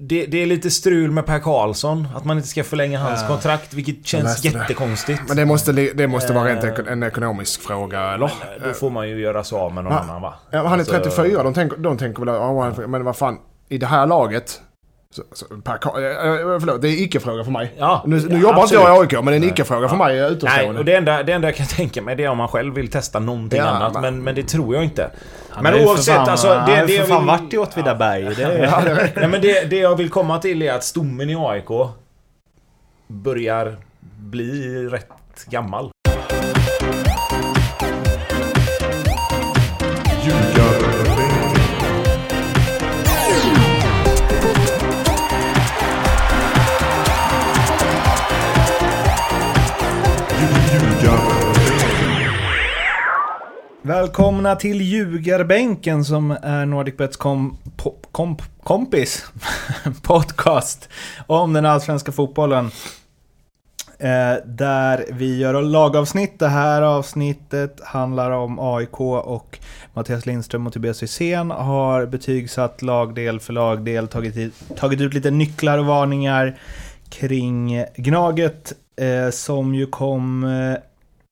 det, 0.00 0.26
det 0.26 0.42
är 0.42 0.46
lite 0.46 0.70
strul 0.70 1.10
med 1.10 1.26
Per 1.26 1.38
Karlsson. 1.38 2.08
Att 2.16 2.24
man 2.24 2.36
inte 2.36 2.48
ska 2.48 2.64
förlänga 2.64 2.98
hans 2.98 3.26
kontrakt, 3.26 3.74
vilket 3.74 4.06
känns 4.06 4.24
läste 4.24 4.48
det. 4.48 4.58
jättekonstigt. 4.58 5.22
Men 5.28 5.36
det 5.36 5.44
måste, 5.44 5.72
det 5.72 6.06
måste 6.06 6.32
vara 6.32 6.48
rent 6.48 6.64
Eh, 6.64 6.92
en 6.92 7.02
ekonomisk 7.02 7.62
fråga, 7.62 8.00
eller? 8.14 8.32
Men, 8.60 8.68
Då 8.68 8.74
får 8.74 8.90
man 8.90 9.08
ju 9.08 9.20
göra 9.20 9.44
sig 9.44 9.58
av 9.58 9.74
med 9.74 9.84
någon 9.84 9.92
Va? 9.92 10.00
annan 10.00 10.22
va? 10.22 10.34
Ja, 10.50 10.58
han 10.58 10.72
är 10.72 10.78
Alltså, 10.78 10.92
34, 10.94 11.42
de 11.42 11.54
tänker, 11.54 11.76
de 11.76 11.98
tänker 11.98 12.24
väl 12.24 12.34
ja, 12.34 12.62
han- 12.76 12.90
men 12.90 13.04
vad 13.04 13.16
fan, 13.16 13.38
i 13.68 13.78
det 13.78 13.86
här 13.86 14.06
laget. 14.06 14.60
Så, 15.14 15.22
så, 15.32 15.44
per, 15.64 15.72
Ka- 15.78 15.98
eh, 15.98 16.30
eh, 16.54 16.58
förlåt, 16.60 16.82
det 16.82 16.88
är 16.88 17.02
icke-fråga 17.02 17.44
för 17.44 17.50
mig. 17.50 17.74
Ja, 17.78 18.02
Nu, 18.06 18.16
nu 18.16 18.22
ja, 18.30 18.34
jobbar 18.38 18.48
inte 18.50 18.62
absolut. 18.62 18.84
jag 18.84 18.96
i 18.96 19.00
AIK, 19.00 19.12
men 19.12 19.24
det 19.26 19.32
är 19.32 19.36
en 19.36 19.44
icke-fråga 19.44 19.88
för 19.88 19.96
mig 19.96 20.18
utomstående. 20.18 20.66
Nej, 20.72 20.78
och 20.78 20.84
det 20.84 20.94
enda, 20.96 21.22
det 21.22 21.32
enda 21.32 21.48
jag 21.48 21.56
kan 21.56 21.66
tänka 21.76 22.02
mig 22.02 22.16
det 22.16 22.24
är 22.24 22.28
om 22.28 22.38
man 22.38 22.48
själv 22.48 22.74
vill 22.74 22.90
testa 22.90 23.18
någonting 23.18 23.58
Ja, 23.58 23.64
annat. 23.66 23.92
men- 23.92 24.02
Men, 24.02 24.22
men 24.22 24.34
det 24.34 24.42
tror 24.42 24.74
jag 24.74 24.84
inte. 24.84 25.10
Han 25.50 25.62
men 25.62 25.74
oavsett, 25.84 26.14
fan, 26.16 26.28
alltså... 26.28 26.54
Han 26.54 26.70
Det, 26.70 26.76
har 26.76 26.86
det 26.86 26.92
jag 26.94 27.06
för 27.06 27.12
fan 27.14 27.22
vill- 27.22 27.28
varit 27.40 27.54
i 27.54 27.58
Åtvidaberg. 27.58 28.34
Det 28.34 28.42
är, 28.42 28.58
Ja, 28.64 28.80
det 28.84 29.12
Nej, 29.16 29.28
men 29.28 29.40
det, 29.40 29.70
det 29.70 29.76
jag 29.76 29.96
vill 29.96 30.10
komma 30.10 30.38
till 30.38 30.62
är 30.62 30.72
att 30.72 30.84
stommen 30.84 31.30
i 31.30 31.36
AIK 31.36 31.68
börjar 33.06 33.76
bli 34.18 34.86
rätt 34.88 35.44
gammal. 35.46 35.90
Välkomna 53.90 54.56
till 54.56 54.80
Ljugarbänken 54.80 56.04
som 56.04 56.30
är 56.42 56.66
NordicBets 56.66 57.16
kom, 57.16 57.56
kom, 58.12 58.36
kompis 58.62 59.24
podcast 60.02 60.88
om 61.26 61.52
den 61.52 61.66
allsvenska 61.66 62.12
fotbollen. 62.12 62.70
Eh, 63.98 64.34
där 64.46 65.04
vi 65.12 65.38
gör 65.38 65.62
lagavsnitt. 65.62 66.38
Det 66.38 66.48
här 66.48 66.82
avsnittet 66.82 67.80
handlar 67.84 68.30
om 68.30 68.58
AIK 68.60 69.00
och 69.00 69.58
Mattias 69.94 70.26
Lindström 70.26 70.66
och 70.66 70.72
Tobias 70.72 71.02
Hysén 71.02 71.50
har 71.50 72.06
betygsatt 72.06 72.82
lagdel 72.82 73.40
för 73.40 73.52
lagdel, 73.52 74.08
tagit, 74.08 74.36
i, 74.36 74.50
tagit 74.76 75.00
ut 75.00 75.14
lite 75.14 75.30
nycklar 75.30 75.78
och 75.78 75.86
varningar 75.86 76.58
kring 77.08 77.84
Gnaget 77.96 78.72
eh, 78.96 79.30
som 79.30 79.74
ju 79.74 79.86
kom 79.86 80.44
eh, 80.44 80.76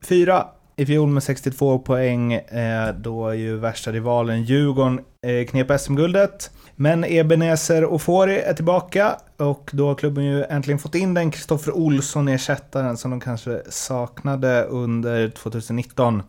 fyra 0.08 0.46
i 0.78 0.86
fjol 0.86 1.08
med 1.08 1.22
62 1.22 1.78
poäng 1.78 2.32
eh, 2.32 2.94
då 2.94 3.34
ju 3.34 3.56
värsta 3.56 3.92
rivalen 3.92 4.42
Djurgården 4.42 5.00
eh, 5.26 5.46
knep 5.46 5.80
SM-guldet. 5.80 6.50
Men 6.76 7.04
Ebenezer 7.04 7.84
Ofori 7.84 8.38
är 8.38 8.54
tillbaka 8.54 9.16
och 9.36 9.70
då 9.72 9.88
har 9.88 9.94
klubben 9.94 10.24
ju 10.24 10.44
äntligen 10.44 10.78
fått 10.78 10.94
in 10.94 11.14
den 11.14 11.30
Kristoffer 11.30 11.76
Olsson 11.76 12.28
ersättaren 12.28 12.96
som 12.96 13.10
de 13.10 13.20
kanske 13.20 13.62
saknade 13.68 14.64
under 14.64 15.28
2019. 15.28 16.22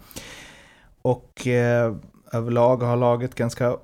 Och 1.01 1.47
eh, 1.47 1.95
överlag 2.33 2.77
har 2.77 2.97
laget 2.97 3.35
ganska 3.35 3.77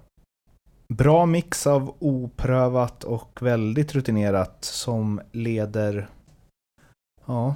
bra 0.93 1.25
mix 1.25 1.67
av 1.67 1.95
oprövat 1.99 3.03
och 3.03 3.37
väldigt 3.41 3.95
rutinerat 3.95 4.57
som 4.61 5.21
leder, 5.31 6.07
ja, 7.25 7.55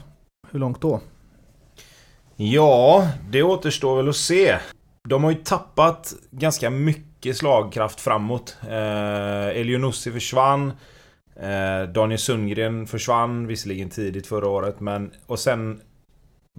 hur 0.51 0.59
långt 0.59 0.81
då? 0.81 0.99
Ja, 2.41 3.07
det 3.29 3.43
återstår 3.43 3.97
väl 3.97 4.09
att 4.09 4.15
se. 4.15 4.57
De 5.09 5.23
har 5.23 5.31
ju 5.31 5.37
tappat 5.37 6.13
ganska 6.31 6.69
mycket 6.69 7.37
slagkraft 7.37 8.01
framåt. 8.01 8.57
Eh, 8.69 9.47
Elionossi 9.47 10.11
försvann. 10.11 10.73
Eh, 11.35 11.89
Daniel 11.93 12.19
Sundgren 12.19 12.87
försvann 12.87 13.47
visserligen 13.47 13.89
tidigt 13.89 14.27
förra 14.27 14.47
året 14.47 14.79
men... 14.79 15.11
Och 15.25 15.39
sen... 15.39 15.81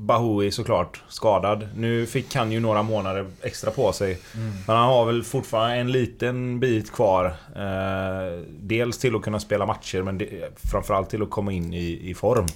Bahoui 0.01 0.51
såklart 0.51 1.03
skadad. 1.09 1.69
Nu 1.77 2.07
fick 2.07 2.35
han 2.35 2.53
ju 2.53 2.61
några 2.61 2.83
månader 2.83 3.27
extra 3.43 3.71
på 3.71 3.93
sig. 3.93 4.19
Men 4.67 4.77
han 4.77 4.89
har 4.89 5.07
väl 5.07 5.23
fortfarande 5.23 5.77
en 5.77 5.93
liten 5.93 6.61
bit 6.61 6.93
kvar. 6.93 7.27
Eh, 7.57 8.43
dels 8.49 8.99
till 8.99 9.17
att 9.17 9.23
kunna 9.23 9.41
spela 9.41 9.67
matcher 9.67 10.03
men 10.03 10.19
det, 10.19 10.59
framförallt 10.71 11.11
till 11.11 11.23
att 11.23 11.31
komma 11.31 11.53
in 11.53 11.75
i, 11.75 12.11
i 12.11 12.15
form. 12.15 12.47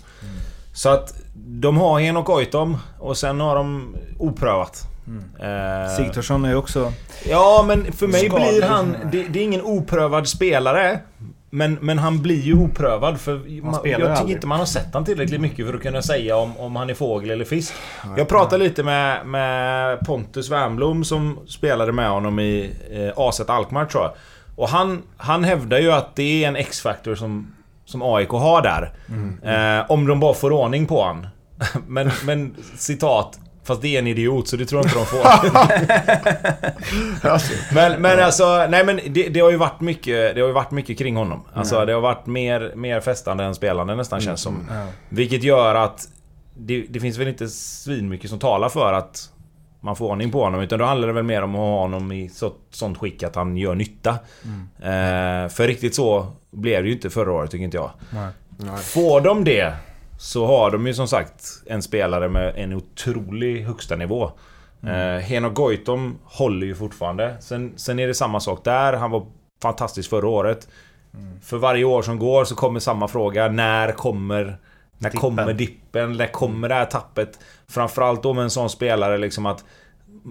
Så 0.74 0.88
att 0.88 1.14
de 1.34 1.76
har 1.76 2.00
Henok 2.00 2.26
Goitom 2.26 2.76
och 2.98 3.16
sen 3.16 3.40
har 3.40 3.56
de 3.56 3.96
oprövat. 4.18 4.82
Eh, 5.40 5.96
Sigthorsson 5.96 6.44
är 6.44 6.48
ju 6.48 6.56
också... 6.56 6.92
Ja 7.28 7.64
men 7.68 7.92
för 7.92 8.06
mig 8.06 8.28
Skadad. 8.28 8.48
blir 8.48 8.62
han... 8.62 8.96
Det, 9.12 9.22
det 9.22 9.38
är 9.38 9.42
ingen 9.42 9.62
oprövad 9.62 10.28
spelare. 10.28 11.00
Men, 11.50 11.78
men 11.80 11.98
han 11.98 12.22
blir 12.22 12.40
ju 12.40 12.54
oprövad 12.54 13.20
för 13.20 13.62
man, 13.62 13.80
jag 13.84 14.16
tycker 14.18 14.32
inte 14.32 14.46
man 14.46 14.58
har 14.58 14.66
sett 14.66 14.88
han 14.92 15.04
tillräckligt 15.04 15.40
mycket 15.40 15.66
för 15.66 15.74
att 15.74 15.82
kunna 15.82 16.02
säga 16.02 16.36
om, 16.36 16.56
om 16.56 16.76
han 16.76 16.90
är 16.90 16.94
fågel 16.94 17.30
eller 17.30 17.44
fisk. 17.44 17.74
Jag 18.16 18.28
pratade 18.28 18.64
lite 18.64 18.82
med, 18.82 19.26
med 19.26 20.00
Pontus 20.06 20.50
Wernbloom 20.50 21.04
som 21.04 21.38
spelade 21.48 21.92
med 21.92 22.10
honom 22.10 22.38
i 22.38 22.70
eh, 22.90 23.12
AZ 23.16 23.40
Alkmaar 23.40 23.84
tror 23.84 24.02
jag. 24.02 24.12
Och 24.56 24.68
han, 24.68 25.02
han 25.16 25.44
hävdar 25.44 25.78
ju 25.78 25.92
att 25.92 26.16
det 26.16 26.44
är 26.44 26.48
en 26.48 26.56
X-factor 26.56 27.14
som, 27.14 27.54
som 27.84 28.02
AIK 28.02 28.28
har 28.28 28.62
där. 28.62 28.92
Eh, 29.42 29.90
om 29.90 30.06
de 30.06 30.20
bara 30.20 30.34
får 30.34 30.52
ordning 30.52 30.86
på 30.86 31.04
han. 31.04 31.26
men, 31.86 32.10
men 32.24 32.54
citat. 32.76 33.38
Fast 33.64 33.82
det 33.82 33.94
är 33.94 33.98
en 33.98 34.06
idiot 34.06 34.48
så 34.48 34.56
det 34.56 34.66
tror 34.66 34.78
jag 34.78 34.86
inte 34.86 34.98
de 34.98 35.06
får. 35.06 35.24
Men, 37.74 38.02
men 38.02 38.20
alltså, 38.24 38.66
nej 38.68 38.84
men 38.84 39.00
det, 39.06 39.28
det 39.28 39.40
har 39.40 39.50
ju 39.50 39.56
varit 39.56 39.80
mycket, 39.80 40.34
det 40.34 40.40
har 40.40 40.48
ju 40.48 40.54
varit 40.54 40.70
mycket 40.70 40.98
kring 40.98 41.16
honom. 41.16 41.44
Alltså 41.54 41.84
det 41.84 41.92
har 41.92 42.00
varit 42.00 42.26
mer, 42.26 42.72
mer 42.76 43.00
festande 43.00 43.44
än 43.44 43.54
spelande 43.54 43.94
nästan 43.94 44.20
känns 44.20 44.40
som. 44.40 44.70
Vilket 45.08 45.42
gör 45.42 45.74
att 45.74 46.08
det, 46.56 46.86
det 46.88 47.00
finns 47.00 47.18
väl 47.18 47.28
inte 47.28 47.48
svinmycket 47.48 48.30
som 48.30 48.38
talar 48.38 48.68
för 48.68 48.92
att 48.92 49.30
man 49.84 49.96
får 49.96 50.10
ordning 50.10 50.30
på 50.30 50.44
honom. 50.44 50.60
Utan 50.60 50.78
då 50.78 50.84
handlar 50.84 51.08
det 51.08 51.14
väl 51.14 51.24
mer 51.24 51.42
om 51.42 51.54
att 51.54 51.60
ha 51.60 51.80
honom 51.80 52.12
i 52.12 52.28
så, 52.28 52.52
sånt 52.70 52.98
skick 52.98 53.22
att 53.22 53.36
han 53.36 53.56
gör 53.56 53.74
nytta. 53.74 54.10
Eh, 54.78 55.48
för 55.48 55.66
riktigt 55.66 55.94
så 55.94 56.26
blev 56.50 56.82
det 56.82 56.88
ju 56.88 56.94
inte 56.94 57.10
förra 57.10 57.32
året 57.32 57.50
tycker 57.50 57.64
inte 57.64 57.76
jag. 57.76 57.90
nej. 58.58 58.78
Får 58.78 59.20
de 59.20 59.44
det 59.44 59.74
så 60.18 60.46
har 60.46 60.70
de 60.70 60.86
ju 60.86 60.94
som 60.94 61.08
sagt 61.08 61.62
en 61.66 61.82
spelare 61.82 62.28
med 62.28 62.52
en 62.56 62.72
otrolig 62.72 63.64
högsta 63.64 63.96
nivå. 63.96 64.30
Mm. 64.82 65.22
Henok 65.22 65.54
Goitom 65.54 66.18
håller 66.24 66.66
ju 66.66 66.74
fortfarande. 66.74 67.36
Sen, 67.40 67.72
sen 67.76 67.98
är 67.98 68.06
det 68.06 68.14
samma 68.14 68.40
sak 68.40 68.64
där. 68.64 68.92
Han 68.92 69.10
var 69.10 69.26
fantastisk 69.62 70.10
förra 70.10 70.28
året. 70.28 70.68
För 71.42 71.56
varje 71.56 71.84
år 71.84 72.02
som 72.02 72.18
går 72.18 72.44
så 72.44 72.54
kommer 72.54 72.80
samma 72.80 73.08
fråga. 73.08 73.48
När 73.48 73.92
kommer... 73.92 74.58
När 74.98 75.10
Dippen. 75.10 75.20
kommer 75.20 75.52
dippen? 75.52 76.12
När 76.12 76.26
kommer 76.26 76.68
det 76.68 76.74
här 76.74 76.84
tappet? 76.84 77.38
Framförallt 77.68 78.22
då 78.22 78.32
med 78.32 78.44
en 78.44 78.50
sån 78.50 78.70
spelare 78.70 79.18
liksom 79.18 79.46
att... 79.46 79.64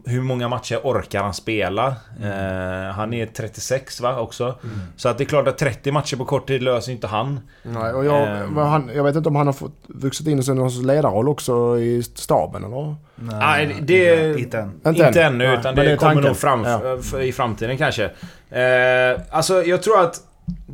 Hur 0.06 0.22
många 0.22 0.47
matcher 0.47 0.79
orkar 0.84 1.24
han 1.24 1.34
spela? 1.34 1.88
Eh, 2.24 2.94
han 2.96 3.13
är 3.13 3.25
36 3.25 4.01
va 4.01 4.19
också? 4.19 4.59
Så 4.96 5.09
att 5.09 5.18
det 5.18 5.24
är 5.24 5.25
klart 5.25 5.47
att 5.47 5.57
30 5.57 5.91
matcher 5.91 6.16
på 6.18 6.25
kort 6.25 6.47
tid 6.47 6.63
löser 6.63 6.91
inte 6.91 7.07
han. 7.07 7.40
Nej, 7.63 7.94
och 7.94 8.06
jag, 8.06 8.47
vad 8.47 8.68
han, 8.68 8.91
jag 8.96 9.03
vet 9.03 9.16
inte 9.16 9.29
om 9.29 9.35
han 9.35 9.46
har 9.47 9.53
fått 9.53 9.75
vuxit 9.88 10.28
in 10.28 10.40
i 10.40 10.53
någon 10.53 10.72
sorts 10.72 10.85
ledarroll 10.85 11.30
också 11.30 11.80
i 11.80 12.03
staben 12.03 12.63
eller? 12.63 12.95
Nej, 13.16 13.78
det... 13.81 14.40
Inte 14.40 14.57
än. 14.59 14.72
Inte 14.88 14.90
Inte, 14.90 15.22
än. 15.22 15.34
ännu, 15.34 15.47
Nej, 15.47 15.57
utan 15.59 15.75
det, 15.75 15.84
det 15.84 15.97
kommer 15.97 16.13
tanken. 16.13 16.28
nog 16.28 16.38
fram 16.38 16.63
Ja. 17.13 17.19
i 17.22 17.31
framtiden 17.31 17.78
kanske. 17.78 18.03
Eh, 18.50 19.22
alltså, 19.31 19.63
jag 19.63 19.84
tror 19.84 20.00
att 20.01 20.16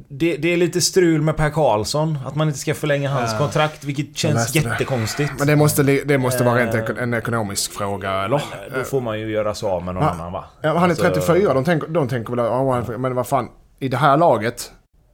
det, 0.09 0.37
det 0.37 0.53
är 0.53 0.57
lite 0.57 0.81
strul 0.81 1.21
med 1.21 1.37
Per 1.37 1.49
Karlsson. 1.49 2.17
Att 2.25 2.35
man 2.35 2.47
inte 2.47 2.59
ska 2.59 2.73
förlänga 2.75 3.09
hans 3.09 3.31
Ja. 3.31 3.37
kontrakt, 3.37 3.83
vilket 3.83 4.17
känns 4.17 4.33
läste 4.35 4.59
det. 4.59 4.69
jättekonstigt. 4.69 5.31
Men 5.37 5.47
det 5.47 5.55
måste, 5.55 5.83
det 5.83 6.17
måste 6.17 6.43
vara 6.43 6.59
rent 6.59 6.73
Eh. 6.75 6.81
eko- 6.81 6.99
en 7.01 7.13
ekonomisk 7.13 7.71
fråga, 7.73 8.11
eller? 8.11 8.41
Då 8.75 8.83
får 8.83 9.01
man 9.01 9.19
ju 9.19 9.31
göra 9.31 9.53
sig 9.55 9.69
av 9.69 9.83
med 9.83 9.93
någon 9.95 10.03
Ja. 10.03 10.09
annan 10.09 10.31
va? 10.31 10.45
Ja, 10.61 10.69
han 10.69 10.77
är 10.77 10.89
Alltså, 10.89 11.03
34, 11.03 11.53
de 11.53 11.63
tänker, 11.63 11.87
de 11.87 12.07
tänker 12.07 12.35
väl 12.35 12.45
ja, 12.45 12.73
han- 12.73 13.01
men 13.01 13.15
vad 13.15 13.27
fan, 13.27 13.47
i 13.79 13.87
det 13.87 13.97
här 13.97 14.17
laget. 14.17 14.71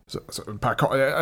Så, 0.07 0.19
så, 0.29 0.41
per, 0.41 0.69
eh, 0.69 0.75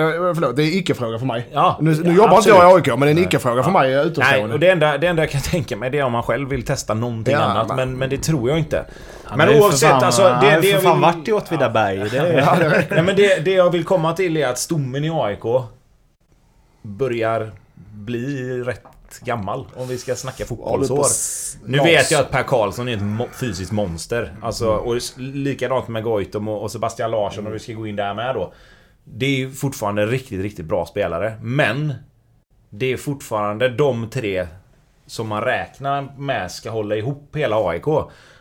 eh, 0.03 0.33
förlåt, 0.33 0.55
det 0.55 0.63
är 0.63 0.77
icke-fråga 0.77 1.19
för 1.19 1.25
mig. 1.25 1.49
Ja, 1.53 1.77
Nu, 1.81 1.91
nu 1.91 2.09
ja, 2.09 2.11
jobbar 2.15 2.37
inte 2.37 2.49
jag 2.49 2.71
i 2.71 2.75
AIK, 2.75 2.87
men 2.87 2.99
det 2.99 3.07
är 3.07 3.11
en 3.11 3.17
icke-fråga 3.17 3.63
för 3.63 3.71
mig 3.71 3.95
Nej, 3.95 4.05
utomstående. 4.07 4.53
och 4.53 4.59
det 4.59 4.69
enda, 4.69 4.97
det 4.97 5.07
enda 5.07 5.21
jag 5.21 5.29
kan 5.29 5.41
tänka 5.41 5.77
mig 5.77 5.89
det 5.89 5.99
är 5.99 6.03
om 6.03 6.11
man 6.11 6.23
själv 6.23 6.49
vill 6.49 6.65
testa 6.65 6.93
någonting 6.93 7.33
Ja, 7.33 7.39
annat. 7.39 7.75
Men, 7.77 7.97
men 7.97 8.09
det 8.09 8.17
tror 8.17 8.49
jag 8.49 8.59
inte. 8.59 8.85
Han 9.39 9.47
men 9.47 9.61
oavsett, 9.61 9.89
fan, 9.89 10.03
alltså... 10.03 10.27
Han 10.27 10.45
Det, 10.45 10.51
har 10.51 10.61
det 10.61 10.67
ju 10.67 10.73
jag 10.73 10.81
för 10.81 10.89
fan 10.89 10.97
vill- 10.97 11.15
varit 11.15 11.27
i 11.27 11.31
Åtvidaberg. 11.31 11.97
Det 12.09 12.15
Ja, 12.33 12.55
det 12.59 12.85
Nej 12.91 13.03
men 13.03 13.15
det, 13.15 13.45
det 13.45 13.51
jag 13.51 13.69
vill 13.71 13.83
komma 13.83 14.13
till 14.13 14.37
är 14.37 14.47
att 14.47 14.57
stommen 14.59 15.03
i 15.03 15.09
AIK 15.13 15.43
börjar 16.81 17.51
bli 17.93 18.59
rätt 18.63 18.83
gammal 19.21 19.65
om 19.75 19.87
vi 19.87 19.97
ska 19.97 20.15
snacka 20.15 20.45
fotbollsår. 20.45 21.05
Nu 21.65 21.77
vet 21.77 22.11
jag 22.11 22.21
att 22.21 22.31
Per 22.31 22.43
Karlsson 22.43 22.87
är 22.87 22.93
ett 22.95 23.01
mo- 23.01 23.31
fysiskt 23.33 23.71
monster. 23.71 24.33
Alltså, 24.41 24.69
och 24.69 24.95
s- 24.97 25.13
likadant 25.17 25.87
med 25.87 26.03
Goitom 26.03 26.47
och, 26.47 26.61
och 26.61 26.71
Sebastian 26.71 27.11
Larsson 27.11 27.47
och 27.47 27.53
vi 27.53 27.59
ska 27.59 27.73
gå 27.73 27.87
in 27.87 27.95
där 27.95 28.13
med 28.13 28.35
då. 28.35 28.53
Det 29.03 29.25
är 29.25 29.29
ju 29.37 29.51
fortfarande 29.51 30.05
riktigt, 30.05 30.41
riktigt 30.41 30.65
bra 30.65 30.85
spelare. 30.85 31.33
Men 31.41 31.93
det 32.69 32.93
är 32.93 32.97
fortfarande 32.97 33.69
de 33.69 34.09
tre 34.09 34.47
som 35.07 35.27
man 35.27 35.41
räknar 35.41 36.13
med 36.17 36.51
ska 36.51 36.69
hålla 36.69 36.95
ihop 36.95 37.35
hela 37.35 37.55
AIK. 37.69 37.85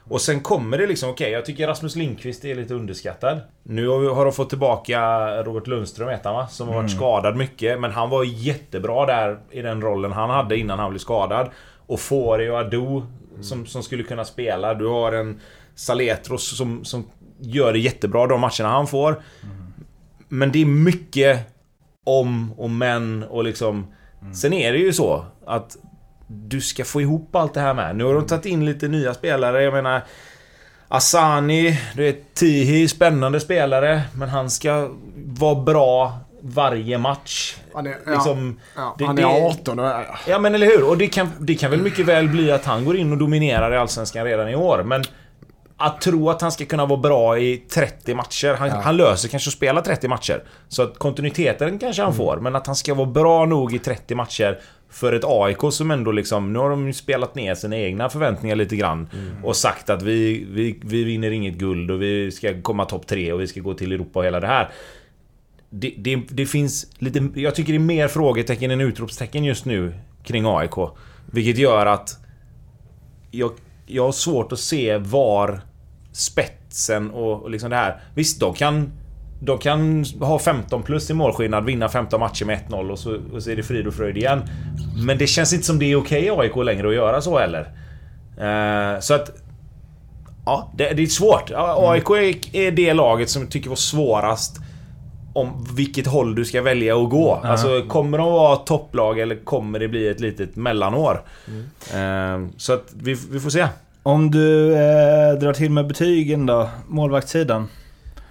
Och 0.08 0.20
sen 0.20 0.40
kommer 0.40 0.78
det 0.78 0.86
liksom, 0.86 1.10
okej 1.10 1.30
jag 1.30 1.44
tycker 1.44 1.66
Rasmus 1.66 1.96
Lindqvist 1.96 2.44
är 2.44 2.54
lite 2.54 2.74
underskattad. 2.74 3.40
Nu 3.62 3.88
har, 3.88 3.98
vi, 3.98 4.06
har 4.06 4.24
de 4.24 4.32
fått 4.32 4.48
tillbaka 4.48 5.00
Robert 5.42 5.66
Lundström 5.66 6.08
heter 6.08 6.24
han 6.24 6.34
va? 6.34 6.46
Som 6.46 6.68
har 6.68 6.74
varit 6.74 6.90
skadad 6.90 7.36
mycket. 7.36 7.80
Men 7.80 7.90
han 7.90 8.10
var 8.10 8.24
jättebra 8.24 9.06
där 9.06 9.38
i 9.50 9.62
den 9.62 9.82
rollen 9.82 10.12
han 10.12 10.30
hade 10.30 10.58
innan 10.58 10.78
han 10.78 10.90
blev 10.90 10.98
skadad. 10.98 11.50
Och 11.86 12.00
Fori 12.00 12.50
och 12.50 12.58
Ado 12.58 13.06
som, 13.40 13.66
som 13.66 13.82
skulle 13.82 14.02
kunna 14.02 14.24
spela. 14.24 14.74
Du 14.74 14.86
har 14.86 15.12
en 15.12 15.40
Saletros 15.74 16.56
som, 16.56 16.84
som 16.84 17.04
gör 17.38 17.72
det 17.72 17.78
jättebra 17.78 18.26
de 18.26 18.40
matcherna 18.40 18.68
han 18.68 18.86
får. 18.86 19.22
Men 20.28 20.52
det 20.52 20.62
är 20.62 20.66
mycket 20.66 21.38
om 22.04 22.52
och 22.52 22.70
men 22.70 23.22
och 23.22 23.44
liksom... 23.44 23.86
Sen 24.34 24.52
är 24.52 24.72
det 24.72 24.78
ju 24.78 24.92
så 24.92 25.24
att 25.46 25.76
du 26.32 26.60
ska 26.60 26.84
få 26.84 27.00
ihop 27.00 27.36
allt 27.36 27.54
det 27.54 27.60
här 27.60 27.74
med. 27.74 27.96
Nu 27.96 28.04
har 28.04 28.14
de 28.14 28.26
tagit 28.26 28.46
in 28.46 28.64
lite 28.64 28.88
nya 28.88 29.14
spelare. 29.14 29.62
Jag 29.62 29.72
menar... 29.74 30.02
Asani, 30.88 31.78
du 31.96 32.02
vet 32.02 32.34
Tihi, 32.34 32.88
spännande 32.88 33.40
spelare. 33.40 34.02
Men 34.14 34.28
han 34.28 34.50
ska 34.50 34.88
vara 35.26 35.54
bra 35.54 36.18
varje 36.42 36.98
match. 36.98 37.56
Han 37.74 37.86
är, 37.86 37.96
ja, 38.06 38.12
Liksom, 38.12 38.60
ja, 38.76 38.94
det- 38.98 39.04
han 39.04 39.16
det- 39.16 39.22
är 39.22 39.46
18 39.48 39.78
och... 39.78 39.84
Ja. 39.86 40.04
Ja 40.28 40.38
men 40.38 40.54
eller 40.54 40.66
hur? 40.66 40.88
Och 40.88 40.98
det 40.98 41.06
kan, 41.06 41.28
det 41.40 41.54
kan 41.54 41.70
väl 41.70 41.82
mycket 41.82 42.06
väl 42.06 42.28
bli 42.28 42.52
att 42.52 42.64
han 42.64 42.84
går 42.84 42.96
in 42.96 43.12
och 43.12 43.18
dominerar 43.18 43.74
i 43.74 43.76
Allsvenskan 43.76 44.24
redan 44.24 44.48
i 44.48 44.54
år. 44.54 44.82
Men 44.82 45.04
att 45.82 46.00
tro 46.00 46.30
att 46.30 46.40
han 46.42 46.52
ska 46.52 46.64
kunna 46.64 46.86
vara 46.86 47.00
bra 47.00 47.38
i 47.38 47.56
30 47.56 48.14
matcher. 48.14 48.54
Han, 48.54 48.70
han 48.70 48.96
löser 48.96 49.28
kanske 49.28 49.48
att 49.48 49.54
spela 49.54 49.82
30 49.82 50.08
matcher. 50.08 50.42
Så 50.68 50.82
att 50.82 50.98
kontinuiteten 50.98 51.78
kanske 51.78 52.02
han 52.02 52.14
får. 52.14 52.36
Men 52.36 52.56
att 52.56 52.66
han 52.66 52.76
ska 52.76 52.94
vara 52.94 53.06
bra 53.06 53.46
nog 53.46 53.74
i 53.74 53.78
30 53.78 54.14
matcher 54.14 54.58
för 54.90 55.12
ett 55.12 55.24
AIK 55.24 55.58
som 55.70 55.90
ändå 55.90 56.12
liksom... 56.12 56.52
Nu 56.52 56.58
har 56.58 56.70
de 56.70 56.86
ju 56.86 56.92
spelat 56.92 57.34
ner 57.34 57.54
sina 57.54 57.76
egna 57.76 58.08
förväntningar 58.08 58.56
lite 58.56 58.76
grann. 58.76 59.08
Och 59.44 59.56
sagt 59.56 59.90
att 59.90 60.02
vi, 60.02 60.46
vi, 60.50 60.80
vi 60.84 61.04
vinner 61.04 61.30
inget 61.30 61.54
guld 61.54 61.90
och 61.90 62.02
vi 62.02 62.30
ska 62.30 62.62
komma 62.62 62.84
topp 62.84 63.06
3 63.06 63.32
och 63.32 63.40
vi 63.40 63.46
ska 63.46 63.60
gå 63.60 63.74
till 63.74 63.92
Europa 63.92 64.18
och 64.18 64.24
hela 64.24 64.40
det 64.40 64.46
här. 64.46 64.70
Det, 65.70 65.94
det, 65.98 66.22
det 66.28 66.46
finns 66.46 66.86
lite... 66.98 67.28
Jag 67.34 67.54
tycker 67.54 67.72
det 67.72 67.76
är 67.76 67.80
mer 67.80 68.08
frågetecken 68.08 68.70
än 68.70 68.80
utropstecken 68.80 69.44
just 69.44 69.64
nu 69.64 69.94
kring 70.24 70.44
AIK. 70.46 70.74
Vilket 71.32 71.58
gör 71.58 71.86
att... 71.86 72.18
Jag, 73.30 73.50
jag 73.86 74.04
har 74.04 74.12
svårt 74.12 74.52
att 74.52 74.58
se 74.58 74.98
var 74.98 75.60
spetsen 76.12 77.10
och, 77.10 77.42
och 77.42 77.50
liksom 77.50 77.70
det 77.70 77.76
här... 77.76 78.00
Visst, 78.14 78.40
de 78.40 78.54
kan... 78.54 78.92
De 79.44 79.58
kan 79.58 80.04
ha 80.20 80.38
15 80.38 80.82
plus 80.82 81.10
i 81.10 81.14
målskillnad, 81.14 81.64
vinna 81.64 81.88
15 81.88 82.20
matcher 82.20 82.44
med 82.44 82.58
1-0 82.68 82.90
och 82.90 82.98
så, 82.98 83.18
och 83.32 83.42
så 83.42 83.50
är 83.50 83.56
det 83.56 83.62
frid 83.62 83.86
och 83.86 83.94
fröjd 83.94 84.16
igen. 84.16 84.42
Men 85.06 85.18
det 85.18 85.26
känns 85.26 85.52
inte 85.52 85.66
som 85.66 85.78
det 85.78 85.92
är 85.92 85.96
okej 85.96 86.24
i 86.24 86.30
AIK 86.30 86.56
längre 86.56 86.88
att 86.88 86.94
göra 86.94 87.20
så 87.20 87.38
heller. 87.38 87.60
Eh, 88.38 89.00
så 89.00 89.14
att... 89.14 89.30
Ja, 90.46 90.72
det, 90.76 90.92
det 90.92 91.02
är 91.02 91.06
svårt. 91.06 91.50
AIK 91.54 92.10
är, 92.10 92.56
är 92.56 92.70
det 92.70 92.94
laget 92.94 93.30
som 93.30 93.42
jag 93.42 93.50
tycker 93.50 93.68
var 93.68 93.76
svårast 93.76 94.60
om 95.32 95.66
vilket 95.76 96.06
håll 96.06 96.34
du 96.34 96.44
ska 96.44 96.62
välja 96.62 96.96
att 97.02 97.10
gå. 97.10 97.34
Alltså, 97.34 97.82
kommer 97.88 98.18
de 98.18 98.32
vara 98.32 98.56
topplag 98.56 99.18
eller 99.18 99.36
kommer 99.44 99.78
det 99.78 99.88
bli 99.88 100.08
ett 100.08 100.20
litet 100.20 100.56
mellanår? 100.56 101.22
Eh, 101.94 102.46
så 102.56 102.72
att 102.72 102.92
vi, 102.94 103.16
vi 103.30 103.40
får 103.40 103.50
se. 103.50 103.66
Om 104.02 104.30
du 104.30 104.72
eh, 104.72 105.34
drar 105.38 105.52
till 105.52 105.70
med 105.70 105.86
betygen 105.86 106.46
då, 106.46 106.68
målvaktssidan. 106.88 107.68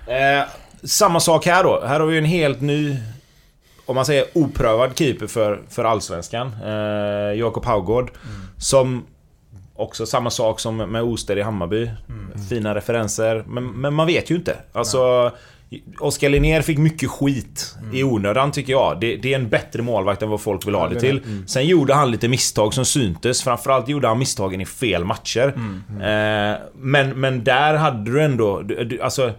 Eh, 0.08 0.48
samma 0.84 1.20
sak 1.20 1.46
här 1.46 1.64
då. 1.64 1.82
Här 1.86 2.00
har 2.00 2.08
vi 2.08 2.18
en 2.18 2.26
helt 2.26 2.62
ny... 2.62 2.98
Om 3.86 3.96
man 3.96 4.06
säger 4.06 4.26
oprövad 4.34 4.98
keeper 4.98 5.28
för, 5.28 5.62
för 5.70 5.84
Allsvenskan. 5.84 6.56
Eh, 6.66 7.40
Jakob 7.40 7.66
Haugård. 7.66 8.12
Som... 8.58 9.06
Också 9.76 10.06
samma 10.06 10.30
sak 10.30 10.60
som 10.60 10.78
med 10.78 11.04
Oster 11.04 11.38
i 11.38 11.42
Hammarby. 11.42 11.92
Fina 12.50 12.76
referenser. 12.76 13.44
Men, 13.48 13.68
men 13.68 13.94
man 13.94 14.08
vet 14.08 14.32
ju 14.32 14.36
inte. 14.36 14.56
Alltså... 14.74 15.32
Oskar 16.00 16.30
Linnér 16.30 16.62
fick 16.62 16.78
mycket 16.78 17.10
skit 17.10 17.76
i 17.94 18.04
onödan 18.04 18.52
tycker 18.52 18.74
jag. 18.74 19.00
Det, 19.00 19.16
det 19.16 19.34
är 19.34 19.40
en 19.40 19.50
bättre 19.50 19.82
målvakt 19.82 20.22
än 20.22 20.30
vad 20.30 20.42
folk 20.42 20.68
vill 20.68 20.76
ha 20.76 20.90
det 20.90 21.00
till. 21.00 21.22
Sen 21.48 21.66
gjorde 21.66 21.94
han 21.94 22.12
lite 22.12 22.28
misstag 22.28 22.74
som 22.74 22.86
syntes. 22.86 23.44
Framförallt 23.44 23.88
gjorde 23.88 24.08
han 24.08 24.20
misstagen 24.20 24.62
i 24.62 24.66
fel 24.66 25.06
matcher. 25.06 25.54
Eh, 26.02 26.58
men, 26.76 27.10
men 27.20 27.44
där 27.44 27.74
hade 27.74 28.12
du 28.12 28.22
ändå... 28.22 28.62
Du, 28.62 29.02
alltså... 29.02 29.32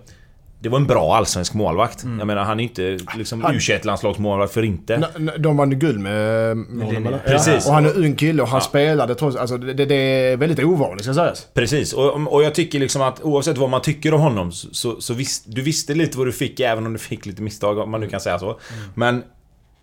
Det 0.63 0.69
var 0.69 0.79
en 0.79 0.87
bra 0.87 1.17
allsvensk 1.17 1.55
målvakt. 1.55 2.05
Jag 2.19 2.27
menar, 2.27 2.45
han 2.45 2.61
är 2.61 2.65
inte 2.65 2.99
liksom 3.17 3.43
Han- 3.43 3.55
U21-landslagsmålvakt 3.55 4.53
för 4.53 4.63
inte. 4.63 4.95
N- 4.95 5.05
n- 5.17 5.31
De 5.39 5.57
vann 5.57 5.79
guld 5.79 6.01
med, 6.01 6.57
med 6.57 6.87
honom 6.87 7.07
eller? 7.07 7.19
Precis. 7.19 7.67
Och 7.67 7.75
han 7.75 7.87
är 7.87 7.99
ung 7.99 8.17
kille 8.17 8.43
och 8.43 8.49
han 8.49 8.57
Ja. 8.59 8.65
spelade 8.69 9.15
trots... 9.15 9.37
Alltså 9.37 9.59
det, 9.59 9.85
det- 9.85 9.95
är 9.95 10.37
väldigt 10.37 10.65
ovanligt 10.65 11.05
ska 11.05 11.15
sägas. 11.15 11.47
Precis, 11.55 11.93
och, 11.93 12.33
och 12.33 12.43
jag 12.43 12.55
tycker 12.55 12.79
liksom 12.81 13.03
att 13.03 13.23
oavsett 13.23 13.59
vad 13.59 13.71
man 13.71 13.83
tycker 13.83 14.15
om 14.15 14.21
honom 14.21 14.53
så, 14.53 14.69
så, 14.75 15.01
så 15.01 15.15
visst, 15.15 15.45
du 15.47 15.63
visste 15.63 15.95
lite 15.95 16.19
vad 16.19 16.27
du 16.27 16.33
fick 16.33 16.61
även 16.61 16.87
om 16.87 16.93
du 16.93 16.99
fick 16.99 17.27
lite 17.27 17.43
misstag 17.43 17.79
om 17.79 17.91
man 17.91 18.01
nu 18.01 18.09
kan 18.09 18.21
säga 18.21 18.39
så. 18.39 18.61
Men 18.95 19.23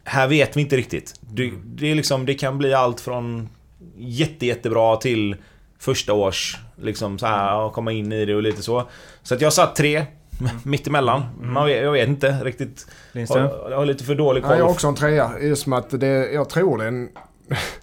här 0.03 0.27
vet 0.27 0.57
vi 0.57 0.61
inte 0.61 0.77
riktigt. 0.77 1.15
Du, 1.21 1.53
det, 1.65 1.91
är 1.91 1.95
liksom, 1.95 2.25
det 2.25 2.33
kan 2.33 2.57
bli 2.57 2.73
allt 2.73 3.01
från 3.01 3.49
jätte, 3.97 4.45
jättebra 4.45 4.95
till 4.95 5.35
första 5.79 6.13
års 6.13 6.57
liksom 6.81 7.19
så 7.19 7.25
här, 7.25 7.55
och 7.55 7.73
komma 7.73 7.91
in 7.91 8.11
i 8.11 8.25
det 8.25 8.35
och 8.35 8.43
lite 8.43 8.61
så. 8.61 8.89
Så 9.23 9.33
att 9.35 9.41
jag 9.41 9.53
satt 9.53 9.75
tre, 9.75 10.05
mittemellan. 10.63 11.23
Man 11.41 11.65
vet, 11.65 11.83
jag 11.83 11.91
vet 11.91 12.07
inte 12.07 12.31
riktigt. 12.31 12.87
Lindström? 13.11 13.43
Jag, 13.43 13.71
jag 13.71 13.77
har 13.77 13.85
lite 13.85 14.03
för 14.03 14.15
dålig 14.15 14.43
Ja, 14.43 14.47
koll. 14.47 14.57
jag 14.57 14.65
har 14.65 14.71
också 14.71 14.87
en 14.87 14.95
trea. 14.95 15.31
Just 15.41 15.63
som 15.63 15.73
att 15.73 15.99
det, 15.99 16.31
jag 16.31 16.49
tror 16.49 16.77
det 16.77 16.83
är 16.83 16.87
en... 16.87 17.09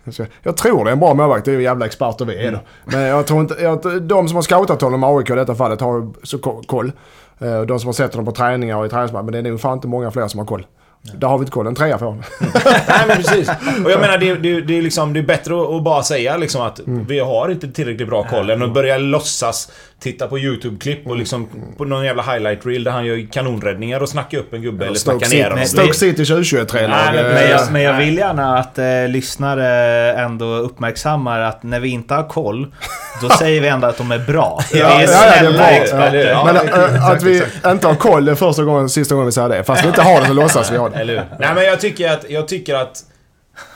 Jag 0.43 0.57
tror 0.57 0.85
det 0.85 0.91
är 0.91 0.93
en 0.93 1.01
bra 1.01 1.15
målvakt, 1.15 1.45
det 1.45 1.51
är 1.51 1.57
ju 1.57 1.63
jävla 1.63 1.87
experter 1.87 2.25
vi 2.25 2.47
är 2.47 2.53
då. 2.53 2.59
Men 2.85 3.01
jag 3.01 3.27
tror 3.27 3.41
inte... 3.41 3.55
Jag, 3.63 4.03
de 4.03 4.29
som 4.29 4.35
har 4.37 4.43
scoutat 4.43 4.81
honom, 4.83 5.05
AIK 5.05 5.31
i 5.31 5.35
detta 5.35 5.55
fallet, 5.55 5.81
har 5.81 6.13
så 6.23 6.39
ko- 6.39 6.63
koll. 6.67 6.93
Eh, 7.39 7.61
De 7.61 7.81
som 7.81 7.89
har 7.89 7.93
sett 7.93 8.13
honom 8.15 8.25
på 8.27 8.33
träningar 8.33 8.77
och 8.77 8.87
i 8.87 8.89
träningsmatcher, 8.89 9.23
men 9.25 9.33
det 9.33 9.39
är 9.39 9.43
nog 9.43 9.61
fan 9.61 9.73
inte 9.73 9.89
många 9.89 10.11
fler 10.11 10.29
som 10.29 10.39
har 10.39 10.47
koll. 10.47 10.67
Där 11.15 11.29
har 11.29 11.39
vi 11.39 11.43
inte 11.43 11.53
koll, 11.53 11.67
en 11.67 11.75
trea 11.75 11.99
får 11.99 12.07
han. 12.07 12.23
Nej 12.89 13.05
men 13.09 13.17
precis. 13.17 13.49
Och 13.85 13.91
jag 13.91 14.01
menar 14.01 14.19
det, 14.19 14.35
det, 14.35 14.61
det, 14.61 14.79
är 14.79 14.83
liksom, 14.83 15.13
det 15.13 15.21
är 15.21 15.25
bättre 15.25 15.77
att, 15.77 15.83
bara 15.85 16.03
säga 16.03 16.37
liksom 16.37 16.63
att 16.63 16.81
vi 16.87 17.19
har 17.19 17.49
inte 17.51 17.69
tillräckligt 17.73 18.09
bra 18.09 18.25
koll 18.25 18.51
än 18.51 18.63
att 18.63 18.75
börja 18.75 18.99
låtsas 18.99 19.73
titta 20.01 20.27
på 20.27 20.39
YouTube-klipp 20.39 21.07
och 21.07 21.17
liksom 21.17 21.49
på 21.77 21.85
någon 21.85 22.05
jävla 22.05 22.23
highlight 22.23 22.67
reel 22.67 22.85
där 22.85 22.91
han 22.93 23.05
gör 23.05 23.33
kanonräddningar 23.33 24.01
och 24.01 24.09
snackar 24.09 24.39
upp 24.39 24.53
en 24.55 24.63
gubbe 24.63 24.85
eller 24.87 24.95
Stoke 24.99 25.27
snackar 25.27 25.43
ner 25.45 25.51
honom. 25.51 25.67
Stoke 25.67 25.95
City 25.95 26.25
2023 26.25 26.89
Nej, 26.89 26.91
men- 27.15 27.25
Men 27.35 27.51
jag, 27.51 27.61
Eh, 27.61 27.71
men 27.71 27.83
jag 27.83 27.99
vill 27.99 28.17
gärna 28.19 28.59
att 28.59 28.79
eh, 28.79 29.09
lyssnare 29.09 29.67
ändå 30.13 30.47
uppmärksammar 30.55 31.41
att 31.41 31.63
när 31.63 31.81
vi 31.81 31.89
inte 31.89 32.15
har 32.15 32.29
koll, 32.29 32.75
då 33.23 33.29
säger 33.39 33.61
vi 33.61 33.69
ändå 33.69 33.87
att 33.87 33.99
de 33.99 34.13
är 34.13 34.19
bra. 34.19 34.61
Vi 34.73 34.79
Ja, 34.81 34.87
är 34.87 35.03
ja, 35.03 35.09
ja, 35.27 35.33
snälla 35.39 35.71
experter. 35.71 36.29
Ja, 36.31 36.45
Men 36.45 36.57
äh, 36.97 37.11
att 37.11 37.23
vi 37.23 37.43
inte 37.67 37.87
har 37.87 37.95
koll 37.95 38.29
är 38.29 38.35
första 38.35 38.63
gången, 38.65 38.89
sista 38.89 39.15
gången 39.15 39.27
vi 39.27 39.33
säger 39.33 39.49
det. 39.49 39.65
Fast 39.65 39.85
vi 39.85 39.89
inte 39.89 40.03
har 40.03 40.21
det 40.21 40.27
så 40.27 40.33
låtsas 40.43 40.73
vi 40.73 40.77
ha 40.77 40.89
det. 40.89 40.97
Eller? 40.97 41.25
Nej 41.39 41.55
men 41.55 41.65
jag 41.65 41.81
tycker 41.81 42.11
att, 42.13 42.31
jag 42.31 42.49
tycker 42.49 42.75
att... 42.75 43.03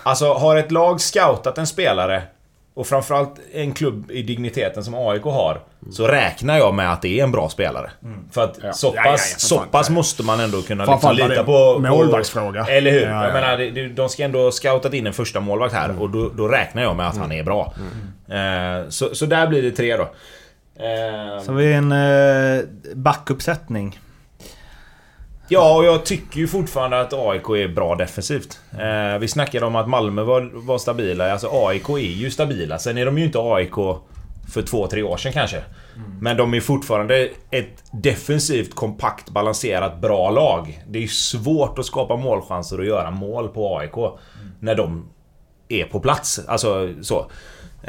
Alltså 0.02 0.32
har 0.32 0.56
ett 0.56 0.72
lag 0.72 1.00
scoutat 1.00 1.58
en 1.58 1.66
spelare 1.66 2.22
och 2.74 2.86
framförallt 2.86 3.34
en 3.52 3.72
klubb 3.72 4.10
i 4.10 4.22
digniteten 4.22 4.84
som 4.84 4.94
AIK 4.94 5.22
har. 5.22 5.60
Så 5.92 6.06
räknar 6.06 6.58
jag 6.58 6.74
med 6.74 6.92
att 6.92 7.02
det 7.02 7.20
är 7.20 7.24
en 7.24 7.32
bra 7.32 7.48
spelare. 7.48 7.90
För 8.30 8.44
att 8.44 8.76
så 8.76 8.92
Ja, 8.96 9.02
pass, 9.02 9.30
ja, 9.30 9.34
ja, 9.34 9.38
så 9.38 9.58
pass 9.70 9.90
måste 9.90 10.22
man 10.22 10.40
ändå 10.40 10.62
kunna 10.62 10.84
liksom 10.84 11.16
lita 11.16 11.44
på... 11.44 11.78
målvaktsfråga. 11.78 12.64
på 12.64 12.70
eller 12.70 12.90
hur? 12.90 13.00
Ja, 13.02 13.08
ja. 13.08 13.24
Jag 13.24 13.32
menar, 13.32 13.88
de 13.88 14.08
ska 14.08 14.24
ändå 14.24 14.38
ha 14.44 14.50
scoutat 14.50 14.94
in 14.94 15.06
en 15.06 15.12
första 15.12 15.40
målvakt 15.40 15.74
här 15.74 16.00
och 16.02 16.10
då, 16.10 16.28
då 16.36 16.48
räknar 16.48 16.82
jag 16.82 16.96
med 16.96 17.08
att 17.08 17.16
han 17.16 17.32
är 17.32 17.42
bra. 17.42 17.74
Eh, 18.28 18.88
så, 18.88 19.14
så 19.14 19.26
där 19.26 19.46
blir 19.46 19.62
det 19.62 19.70
tre 19.70 19.96
då. 19.96 20.02
Eh, 20.02 21.42
Så 21.44 21.52
har 21.52 21.56
vi 21.56 21.72
en 21.72 21.92
eh, 21.92 22.64
backuppsättning. 22.94 23.98
Ja, 25.52 25.76
och 25.76 25.84
jag 25.84 26.04
tycker 26.06 26.38
ju 26.38 26.46
fortfarande 26.46 27.00
att 27.00 27.12
AIK 27.12 27.48
är 27.48 27.68
bra 27.68 27.94
defensivt. 27.94 28.60
Eh, 28.72 29.18
vi 29.18 29.28
snackade 29.28 29.66
om 29.66 29.76
att 29.76 29.88
Malmö 29.88 30.22
var, 30.22 30.50
var 30.54 30.78
stabila. 30.78 31.32
Alltså 31.32 31.48
AIK 31.52 31.88
är 31.88 31.98
ju 31.98 32.30
stabila. 32.30 32.78
Sen 32.78 32.98
är 32.98 33.06
de 33.06 33.18
ju 33.18 33.24
inte 33.24 33.38
AIK 33.38 33.74
för 34.52 34.62
två, 34.62 34.86
tre 34.86 35.02
år 35.02 35.16
sedan 35.16 35.32
kanske. 35.32 35.62
Men 36.20 36.36
de 36.36 36.54
är 36.54 36.60
fortfarande 36.60 37.28
ett 37.50 37.84
defensivt, 37.92 38.74
kompakt, 38.74 39.30
balanserat, 39.30 40.00
bra 40.00 40.30
lag. 40.30 40.82
Det 40.88 41.02
är 41.02 41.06
svårt 41.06 41.78
att 41.78 41.86
skapa 41.86 42.16
målchanser 42.16 42.78
och 42.78 42.86
göra 42.86 43.10
mål 43.10 43.48
på 43.48 43.78
AIK. 43.78 43.94
När 44.60 44.74
de 44.74 45.08
är 45.68 45.84
på 45.84 46.00
plats. 46.00 46.40
Alltså 46.48 46.88
så. 47.02 47.18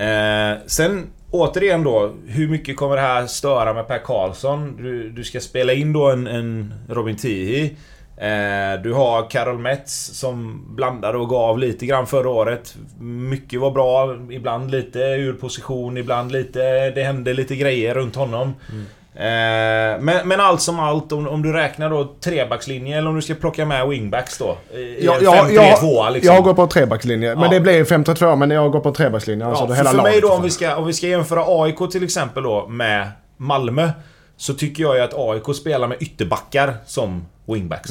Eh, 0.02 0.54
sen 0.68 1.08
återigen 1.32 1.84
då, 1.84 2.14
hur 2.28 2.48
mycket 2.48 2.78
kommer 2.78 2.96
det 2.96 3.02
här 3.02 3.28
störa 3.28 3.74
med 3.74 3.88
Per 3.88 3.98
Karlsson? 3.98 4.78
Du, 4.78 5.10
du 5.10 5.24
ska 5.24 5.40
spela 5.40 5.74
in 5.74 5.94
då 5.94 6.10
en, 6.10 6.28
en 6.28 6.74
Robin 6.90 7.16
Tihi. 7.16 7.76
Eh, 8.18 8.82
du 8.84 8.94
har 8.94 9.30
Carol 9.30 9.58
Metz 9.60 9.94
som 10.14 10.66
blandade 10.76 11.18
och 11.18 11.30
gav 11.30 11.60
lite 11.60 11.86
grann 11.86 12.08
förra 12.08 12.30
året. 12.30 12.76
Mycket 13.00 13.60
var 13.60 13.72
bra, 13.72 14.18
ibland 14.32 14.72
lite 14.72 15.00
ur 15.00 15.34
position, 15.34 15.98
ibland 15.98 16.32
lite... 16.32 16.92
Det 16.92 17.04
hände 17.04 17.34
lite 17.34 17.56
grejer 17.56 17.94
runt 17.94 18.16
honom. 18.16 18.54
Mm 18.72 18.86
men, 19.14 20.28
men 20.28 20.40
allt 20.40 20.62
som 20.62 20.80
allt, 20.80 21.12
om, 21.12 21.28
om 21.28 21.42
du 21.42 21.54
räknar 21.54 21.90
då 21.90 22.14
trebackslinje 22.20 22.98
eller 22.98 23.10
om 23.10 23.16
du 23.16 23.22
ska 23.22 23.34
plocka 23.34 23.66
med 23.66 23.88
wingbacks 23.88 24.38
då? 24.38 24.58
I 24.74 25.06
Ja, 25.06 25.18
en 25.18 25.24
ja, 25.24 25.46
5-3-2 25.50 25.96
jag, 25.96 26.14
liksom. 26.14 26.36
jag 26.36 26.44
går 26.44 26.54
på 26.54 26.68
trebackslinje. 26.68 27.36
Men 27.36 27.44
Ja. 27.44 27.50
det 27.50 27.60
blir 27.60 27.84
5-3-2 27.84 28.36
men 28.36 28.52
jag 28.52 28.72
går 28.72 28.80
på 28.80 28.92
trebackslinje. 28.92 29.46
Alltså 29.46 29.64
Ja, 29.64 29.68
för, 29.68 29.76
hela 29.76 29.90
för 29.90 30.02
mig 30.02 30.22
då 30.22 30.34
om 30.34 30.44
vi, 30.44 30.50
ska, 30.50 30.76
om 30.76 30.88
vi 30.88 30.94
ska 30.94 31.08
jämföra 31.08 31.44
AIK 31.64 31.92
till 31.92 32.04
exempel 32.04 32.44
då 32.44 32.68
med 32.68 33.08
Malmö. 33.38 33.90
Så 34.38 34.54
tycker 34.54 34.84
jag 34.84 34.96
ju 34.96 35.02
att 35.02 35.14
AIK 35.14 35.56
spelar 35.56 35.88
med 35.88 35.98
ytterbackar 36.02 36.74
som 36.86 37.26
wingbacks. 37.46 37.90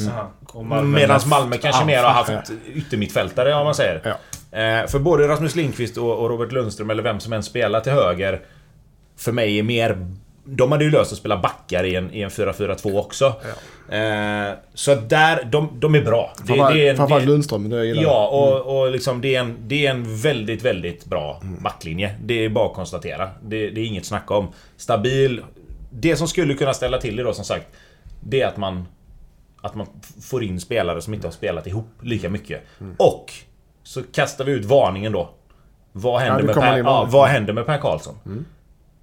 Mm. 0.55 0.93
Medan 0.93 1.21
Malmö 1.27 1.57
kanske 1.57 1.85
mer 1.85 2.03
har 2.03 2.11
haft 2.11 2.51
yttermittfältare 2.75 3.55
om 3.55 3.65
man 3.65 3.75
säger. 3.75 4.01
Ja. 4.05 4.59
Eh, 4.59 4.87
för 4.87 4.99
både 4.99 5.29
Rasmus 5.29 5.55
Lindqvist 5.55 5.97
och, 5.97 6.19
och 6.19 6.31
Robert 6.31 6.53
Lundström 6.53 6.91
eller 6.91 7.03
vem 7.03 7.21
som 7.21 7.33
än 7.33 7.43
spelar 7.43 7.81
till 7.81 7.93
höger. 7.93 8.41
För 9.19 9.33
mig 9.33 9.59
är 9.59 9.63
mer... 9.63 10.07
De 10.45 10.73
hade 10.73 10.85
ju 10.85 10.91
löst 10.91 11.13
att 11.13 11.19
spela 11.19 11.37
backar 11.37 11.85
i 11.85 11.95
en, 11.95 12.15
i 12.15 12.21
en 12.23 12.31
4-4-2 12.31 12.99
också. 12.99 13.27
Eh, 13.89 14.55
så 14.75 14.95
där, 14.95 15.45
de, 15.45 15.69
de 15.81 15.95
är 15.95 16.03
bra. 16.05 16.33
Det, 16.39 16.47
Framförallt 16.47 16.75
det 16.75 16.87
är 16.87 16.91
en- 16.91 16.97
framförallt 16.97 17.25
det- 17.25 17.31
Lundström. 17.31 17.69
Det 17.69 17.87
gillar. 17.87 18.03
Ja, 18.03 18.29
och, 18.29 18.81
och 18.81 18.91
liksom 18.91 19.21
det 19.21 19.35
är, 19.37 19.41
en, 19.41 19.57
det 19.61 19.87
är 19.87 19.91
en 19.91 20.17
väldigt, 20.17 20.63
väldigt 20.63 21.05
bra 21.05 21.41
backlinje. 21.61 22.15
Det 22.25 22.45
är 22.45 22.49
bara 22.49 22.67
att 22.67 22.75
konstatera. 22.75 23.31
Det, 23.43 23.71
det 23.71 23.81
är 23.81 23.85
inget 23.87 24.05
snack 24.07 24.31
om. 24.31 24.49
Stabil. 24.77 25.43
Det 25.91 26.17
som 26.17 26.29
skulle 26.29 26.55
kunna 26.55 26.75
ställa 26.75 26.99
till 26.99 27.17
det 27.17 27.23
då 27.23 27.33
som 27.33 27.45
sagt. 27.45 27.67
Det 28.21 28.43
är 28.43 28.47
att 28.47 28.57
man... 28.57 28.85
Att 29.63 29.75
man 29.75 29.87
får 30.23 30.43
in 30.45 30.61
spelare 30.61 31.01
som 31.03 31.15
inte 31.15 31.27
har 31.27 31.33
spelat 31.33 31.67
ihop 31.67 31.89
lika 32.03 32.29
mycket. 32.31 32.63
Och 32.97 33.33
så 33.83 34.03
kastar 34.03 34.45
vi 34.45 34.53
ut 34.53 34.65
varningen 34.65 35.13
då. 35.13 35.31
Vad 35.93 36.21
händer, 36.21 36.39
det 36.41 36.47
med, 36.47 36.55
per, 36.55 36.79
ja, 36.79 37.09
vad 37.11 37.29
händer 37.29 37.53
med 37.53 37.67
Per 37.67 37.79
Karlsson? 37.79 38.45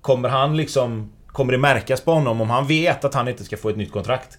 Kommer 0.02 0.30
han 0.30 0.58
liksom... 0.58 1.12
Kommer 1.38 1.52
det 1.52 1.58
märkas 1.58 2.02
på 2.02 2.12
honom 2.12 2.42
om 2.42 2.50
han 2.50 2.68
vet 2.68 3.06
att 3.06 3.14
han 3.14 3.28
inte 3.28 3.44
ska 3.44 3.58
få 3.58 3.70
ett 3.70 3.78
nytt 3.78 3.92
kontrakt? 3.92 4.38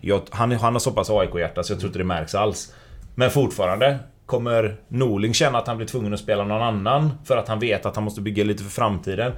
Jag, 0.00 0.22
han, 0.30 0.52
han 0.52 0.72
har 0.72 0.80
så 0.80 0.90
pass 0.90 1.10
AIK-hjärta 1.10 1.62
så 1.62 1.72
jag 1.72 1.80
tror 1.80 1.88
inte 1.88 1.98
det 1.98 2.04
märks 2.04 2.34
alls. 2.34 2.72
Men 3.14 3.30
fortfarande. 3.30 3.98
Kommer 4.26 4.76
Norling 4.88 5.34
känna 5.34 5.58
att 5.58 5.66
han 5.66 5.76
blir 5.76 5.86
tvungen 5.86 6.14
att 6.14 6.20
spela 6.20 6.44
någon 6.44 6.62
annan 6.62 7.10
för 7.24 7.36
att 7.36 7.48
han 7.48 7.58
vet 7.58 7.86
att 7.86 7.94
han 7.94 8.04
måste 8.04 8.20
bygga 8.20 8.44
lite 8.44 8.62
för 8.62 8.70
framtiden? 8.70 9.32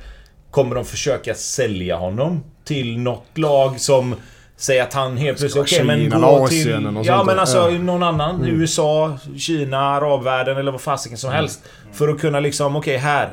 Kommer 0.50 0.74
de 0.74 0.84
försöka 0.84 1.34
sälja 1.34 1.96
honom 1.96 2.44
till 2.64 2.98
något 2.98 3.38
lag 3.38 3.80
som 3.80 4.14
säger 4.56 4.82
att 4.82 4.94
han 4.94 5.16
helt 5.16 5.38
plötsligt... 5.38 5.64
Okej 5.64 5.84
men 5.84 5.98
Kina 6.00 6.20
gå 6.20 6.48
till... 6.48 7.02
Ja 7.04 7.24
men 7.24 7.38
alltså 7.38 7.58
Ja. 7.58 7.68
Mm. 7.68 7.86
någon 7.86 8.02
annan. 8.02 8.44
USA, 8.44 9.18
Kina, 9.38 9.78
arabvärlden 9.78 10.56
eller 10.56 10.72
vad 10.72 10.80
fasiken 10.80 11.18
som 11.18 11.32
helst. 11.32 11.64
För 11.92 12.08
att 12.08 12.20
kunna 12.20 12.40
liksom, 12.40 12.76
okej 12.76 12.96
här. 12.96 13.30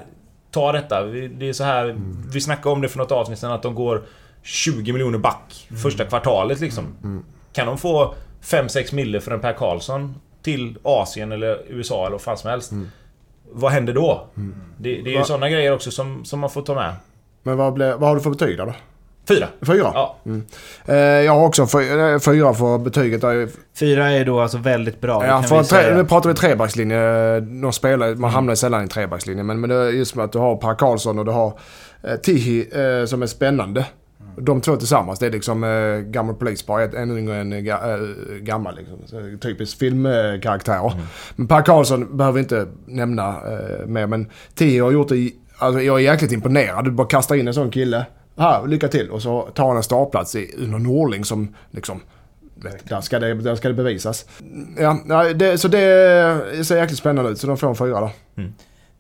Ta 0.52 0.72
detta. 0.72 1.04
Det 1.04 1.50
är 1.50 1.54
så 1.54 1.64
här. 1.64 1.84
Mm. 1.90 2.24
Vi 2.34 2.42
snackade 2.42 2.70
om 2.74 2.82
det 2.82 2.90
för 2.90 2.98
något 2.98 3.12
avsnitt 3.12 3.40
sedan 3.40 3.52
att 3.52 3.64
de 3.64 3.76
går 3.76 4.02
20 4.44 4.94
miljoner 4.94 5.18
back 5.18 5.68
Mm. 5.70 5.82
första 5.82 6.06
kvartalet 6.06 6.60
liksom. 6.60 6.86
Kan 7.54 7.68
de 7.68 7.78
få 7.78 8.14
5-6 8.44 8.96
mille 8.96 9.20
för 9.22 9.32
en 9.32 9.40
Per 9.40 9.54
Karlsson 9.54 10.16
till 10.42 10.78
Asien 10.84 11.32
eller 11.32 11.62
USA 11.70 12.02
eller 12.02 12.12
vad 12.12 12.22
fan 12.22 12.38
som 12.38 12.50
helst. 12.50 12.72
Vad 13.52 13.72
händer 13.72 13.94
då? 13.94 14.28
Det, 14.34 14.44
det 14.78 14.90
är 14.90 15.04
ju 15.06 15.12
Mm. 15.12 15.26
Sådana 15.26 15.50
grejer 15.50 15.74
också 15.74 15.92
som, 15.92 16.26
som 16.26 16.40
man 16.40 16.50
får 16.50 16.62
ta 16.62 16.76
med. 16.76 16.94
Men 17.44 17.58
vad, 17.58 17.74
blir, 17.74 17.92
vad 17.94 18.10
har 18.10 18.16
du 18.16 18.22
för 18.22 18.30
betyg 18.30 18.58
då? 18.58 18.74
Fyra. 19.30 19.48
Fyra? 19.66 19.92
Ja. 19.94 20.16
Eh, 20.86 20.96
jag 20.98 21.32
har 21.36 21.46
också 21.48 21.62
eh, 21.62 22.20
fyra 22.20 22.54
för 22.54 22.78
betyget. 22.78 23.22
Fyra 23.80 24.12
är 24.12 24.26
då 24.26 24.40
alltså 24.40 24.58
väldigt 24.58 25.02
bra. 25.02 25.26
Ja, 25.28 25.42
för 25.44 25.56
vi 25.56 25.60
en 25.60 25.66
tre, 25.66 25.96
nu 25.96 26.06
pratar 26.06 26.30
vi 26.30 26.36
trebackslinje. 26.36 27.40
De 27.40 27.72
spelar, 27.74 28.16
man 28.16 28.30
hamnar 28.32 28.56
sällan 28.56 28.80
i 28.80 28.84
en 28.84 28.90
trebackslinje. 28.90 29.44
Men, 29.44 29.60
men 29.60 29.70
det 29.70 29.76
är 29.76 29.90
just 29.90 30.16
med 30.16 30.26
att 30.26 30.32
du 30.32 30.40
har 30.40 30.56
Per 30.56 30.76
Karlsson 30.76 31.20
och 31.20 31.26
du 31.26 31.32
har 31.32 31.54
eh, 32.04 32.16
Tihi 32.16 32.68
eh, 32.72 33.06
som 33.06 33.22
är 33.22 33.28
spännande. 33.28 33.86
De 34.42 34.62
två 34.62 34.76
tillsammans, 34.76 35.20
det 35.20 35.26
är 35.26 35.32
liksom 35.32 35.64
eh, 35.64 36.00
gammal 36.12 36.36
polis, 36.36 36.66
bara 36.66 36.84
ett- 36.84 36.94
en 36.94 37.18
yngre 37.18 37.36
än 37.38 37.66
ga, 37.66 37.74
eh, 37.94 38.00
gammal. 38.42 38.76
Liksom. 38.76 39.40
Typiskt 39.42 39.80
filmkaraktärer. 39.80 40.92
Men 41.36 41.48
Per 41.48 41.62
Karlsson 41.62 42.18
behöver 42.18 42.34
vi 42.36 42.40
inte 42.40 42.68
nämna 42.86 43.28
eh, 43.30 43.86
mer. 43.88 44.08
Men 44.08 44.30
Tihi 44.56 44.80
har 44.80 44.92
gjort 44.92 45.10
det, 45.10 45.32
alltså 45.58 45.82
jag 45.82 45.96
är 45.96 46.04
jäkligt 46.04 46.32
imponerad. 46.32 46.86
Du 46.86 46.92
bara 46.92 47.08
kastar 47.08 47.36
in 47.36 47.48
en 47.48 47.54
sån 47.54 47.72
kille. 47.72 48.06
Här, 48.40 48.68
lycka 48.68 48.88
till. 48.88 49.10
Och 49.10 49.22
så 49.22 49.42
tar 49.42 49.68
han 49.68 49.78
en 49.78 49.84
startplats 49.84 50.36
i, 50.36 50.56
under 50.58 50.80
Norling 50.80 51.26
som 51.26 51.56
liksom 51.72 52.02
vet, 52.56 52.90
där, 52.90 53.02
ska 53.02 53.20
det, 53.20 53.34
där 53.34 53.56
ska 53.56 53.68
det 53.68 53.74
bevisas. 53.74 54.26
Ja, 54.78 55.24
det, 55.34 55.58
så 55.58 55.68
det 55.68 56.66
ser 56.66 56.78
jäkligt 56.78 57.00
spännande 57.00 57.32
ut. 57.32 57.40
Så 57.40 57.48
de 57.48 57.58
får 57.58 57.70
en 57.70 57.76
fyra 57.76 58.02
där. 58.02 58.12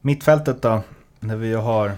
Mittfältet 0.01 0.61
då? 0.61 0.81
Där 1.19 1.35
vi 1.35 1.53
har 1.53 1.91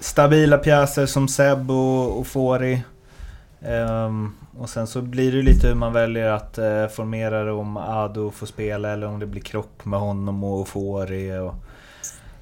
stabila 0.00 0.58
pjäser 0.58 1.06
som 1.06 1.28
Seb 1.28 1.70
och, 1.70 2.18
och 2.18 2.26
Fori. 2.26 2.82
Ehm, 3.60 4.34
och 4.58 4.70
sen 4.70 4.86
så 4.86 5.02
blir 5.02 5.32
det 5.32 5.42
lite 5.42 5.68
hur 5.68 5.74
man 5.74 5.92
väljer 5.92 6.30
att 6.30 6.58
eh, 6.58 6.86
formera 6.86 7.44
det 7.44 7.52
om 7.52 7.76
Ado 7.76 8.30
får 8.30 8.46
spela 8.46 8.92
eller 8.92 9.06
om 9.06 9.18
det 9.18 9.26
blir 9.26 9.42
krock 9.42 9.84
med 9.84 10.00
honom 10.00 10.44
och 10.44 10.68
Fori. 10.68 11.38
Och, 11.38 11.54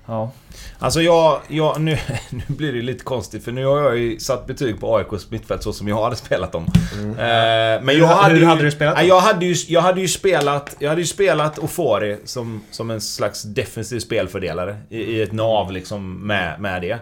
ja. 0.06 0.30
Alltså 0.78 1.02
jag, 1.02 1.40
jag 1.48 1.80
nu, 1.80 1.98
nu 2.30 2.42
blir 2.48 2.72
det 2.72 2.82
lite 2.82 3.04
konstigt 3.04 3.44
för 3.44 3.52
nu 3.52 3.64
har 3.66 3.78
jag 3.82 3.98
ju 3.98 4.18
satt 4.18 4.46
betyg 4.46 4.80
på 4.80 4.96
AIKs 4.96 5.30
mittfält 5.30 5.62
så 5.62 5.72
som 5.72 5.88
jag 5.88 6.02
hade 6.04 6.16
spelat 6.16 6.52
dem. 6.52 6.66
Eh, 6.94 7.14
men 7.18 7.88
Hur 7.88 7.98
jag 7.98 8.06
ha- 8.06 8.14
hade 8.22 8.34
hur 8.34 8.40
ju, 8.40 8.46
hade 8.46 8.62
du 8.62 8.70
spelat 8.70 8.96
dem? 8.96 9.06
jag 9.06 9.20
hade 9.20 9.46
ju, 9.46 9.54
jag 9.68 9.80
hade 9.80 10.00
ju 10.00 10.08
spelat, 10.08 10.76
jag 10.78 10.88
hade 10.88 11.00
ju 11.00 11.06
spelat 11.06 11.58
Ofori 11.58 12.18
som, 12.24 12.62
som 12.70 12.90
en 12.90 13.00
slags 13.00 13.42
defensiv 13.42 14.00
spelfördelare 14.00 14.76
i, 14.90 14.98
i 15.02 15.22
ett 15.22 15.32
nav 15.32 15.72
liksom 15.72 16.26
med, 16.26 16.60
med 16.60 16.82
det. 16.82 16.92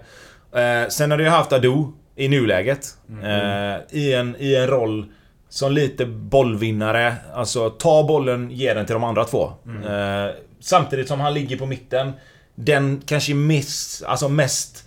Eh, 0.60 0.88
sen 0.88 1.10
hade 1.10 1.22
jag 1.22 1.30
haft 1.30 1.52
Ado 1.52 1.92
i 2.16 2.28
nuläget. 2.28 2.86
Eh, 3.22 3.98
i, 3.98 4.14
en, 4.14 4.36
I 4.38 4.56
en 4.56 4.66
roll 4.66 5.06
som 5.48 5.72
lite 5.72 6.06
bollvinnare. 6.06 7.14
Alltså 7.34 7.70
ta 7.70 8.02
bollen, 8.02 8.50
ge 8.50 8.74
den 8.74 8.86
till 8.86 8.92
de 8.94 9.04
andra 9.04 9.24
två. 9.24 9.52
Eh, 9.86 10.34
samtidigt 10.60 11.08
som 11.08 11.20
han 11.20 11.34
ligger 11.34 11.56
på 11.56 11.66
mitten. 11.66 12.12
Den 12.54 13.02
kanske 13.06 13.34
miss, 13.34 14.02
alltså 14.06 14.28
mest... 14.28 14.84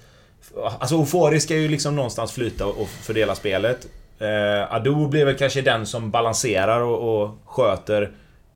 Alltså 0.80 0.98
Ofori 0.98 1.40
ska 1.40 1.56
ju 1.56 1.68
liksom 1.68 1.96
någonstans 1.96 2.32
flyta 2.32 2.66
och 2.66 2.90
fördela 2.90 3.36
spelet. 3.36 3.88
Eh, 4.20 4.74
Ado 4.74 5.08
blir 5.08 5.26
väl 5.26 5.38
kanske 5.38 5.62
den 5.62 5.86
som 5.86 6.12
balanserar 6.12 6.82
och, 6.82 7.22
och 7.22 7.38
sköter 7.46 8.12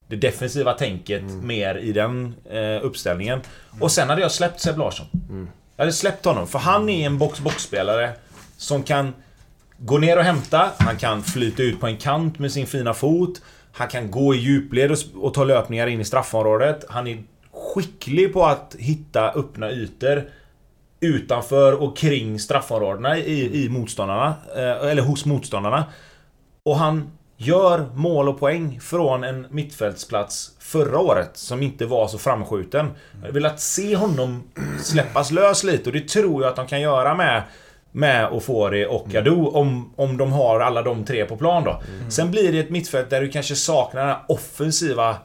det 0.07 0.15
defensiva 0.15 0.73
tänket 0.73 1.23
mer 1.23 1.75
i 1.75 1.91
den 1.91 2.35
eh, 2.49 2.85
uppställningen. 2.85 3.41
Och 3.79 3.91
sen 3.91 4.09
hade 4.09 4.21
jag 4.21 4.31
släppt 4.31 4.59
Seb 4.59 4.77
Larsson. 4.77 5.05
Jag 5.75 5.83
hade 5.83 5.93
släppt 5.93 6.25
honom, 6.25 6.47
för 6.47 6.59
han 6.59 6.89
är 6.89 7.05
en 7.05 7.17
box-box-spelare 7.17 8.09
som 8.57 8.83
kan 8.83 9.13
gå 9.77 9.97
ner 9.97 10.17
och 10.17 10.23
hämta, 10.23 10.69
han 10.77 10.97
kan 10.97 11.23
flyta 11.23 11.63
ut 11.63 11.79
på 11.79 11.87
en 11.87 11.97
kant 11.97 12.39
med 12.39 12.51
sin 12.51 12.67
fina 12.67 12.93
fot. 12.93 13.41
Han 13.71 13.87
kan 13.87 14.11
gå 14.11 14.35
i 14.35 14.37
djupled 14.37 14.91
och, 14.91 14.97
och 15.15 15.33
ta 15.33 15.43
löpningar 15.43 15.87
in 15.87 16.01
i 16.01 16.05
straffområdet. 16.05 16.85
Han 16.89 17.07
är 17.07 17.23
skicklig 17.75 18.33
på 18.33 18.45
att 18.45 18.75
hitta 18.79 19.31
öppna 19.31 19.71
ytor 19.71 20.23
utanför 20.99 21.81
och 21.81 21.97
kring 21.97 22.39
straffområdena 22.39 23.17
i, 23.17 23.63
i 23.65 23.69
motståndarna. 23.69 24.33
Eh, 24.55 24.89
eller 24.89 25.01
hos 25.01 25.25
motståndarna. 25.25 25.85
Och 26.63 26.77
han 26.77 27.11
gör 27.37 27.85
mål 27.93 28.29
och 28.29 28.39
poäng 28.39 28.79
från 28.79 29.23
en 29.23 29.47
mittfältsplats 29.49 30.51
förra 30.59 30.99
året 30.99 31.29
som 31.33 31.61
inte 31.61 31.85
var 31.85 32.07
så 32.07 32.17
framskjuten. 32.17 32.91
Jag 33.11 33.21
hade 33.21 33.33
velat 33.33 33.59
se 33.59 33.95
honom 33.95 34.43
släppas 34.79 35.31
lös 35.31 35.63
lite 35.63 35.89
och 35.89 35.93
det 35.93 36.07
tror 36.07 36.43
jag 36.43 36.49
att 36.49 36.55
de 36.55 36.67
kan 36.67 36.81
göra 36.81 37.15
med 37.15 37.43
med 37.91 38.27
Ofori 38.27 38.85
och 38.89 39.15
Ado 39.15 39.47
om, 39.47 39.93
om 39.95 40.17
de 40.17 40.31
har 40.31 40.59
alla 40.59 40.81
de 40.81 41.05
tre 41.05 41.25
på 41.25 41.37
plan 41.37 41.63
då. 41.63 41.81
Sen 42.09 42.31
blir 42.31 42.51
det 42.51 42.59
ett 42.59 42.69
mittfält 42.69 43.09
där 43.09 43.21
du 43.21 43.29
kanske 43.29 43.55
saknar 43.55 44.07
den 44.07 44.17
offensiva 44.27 45.17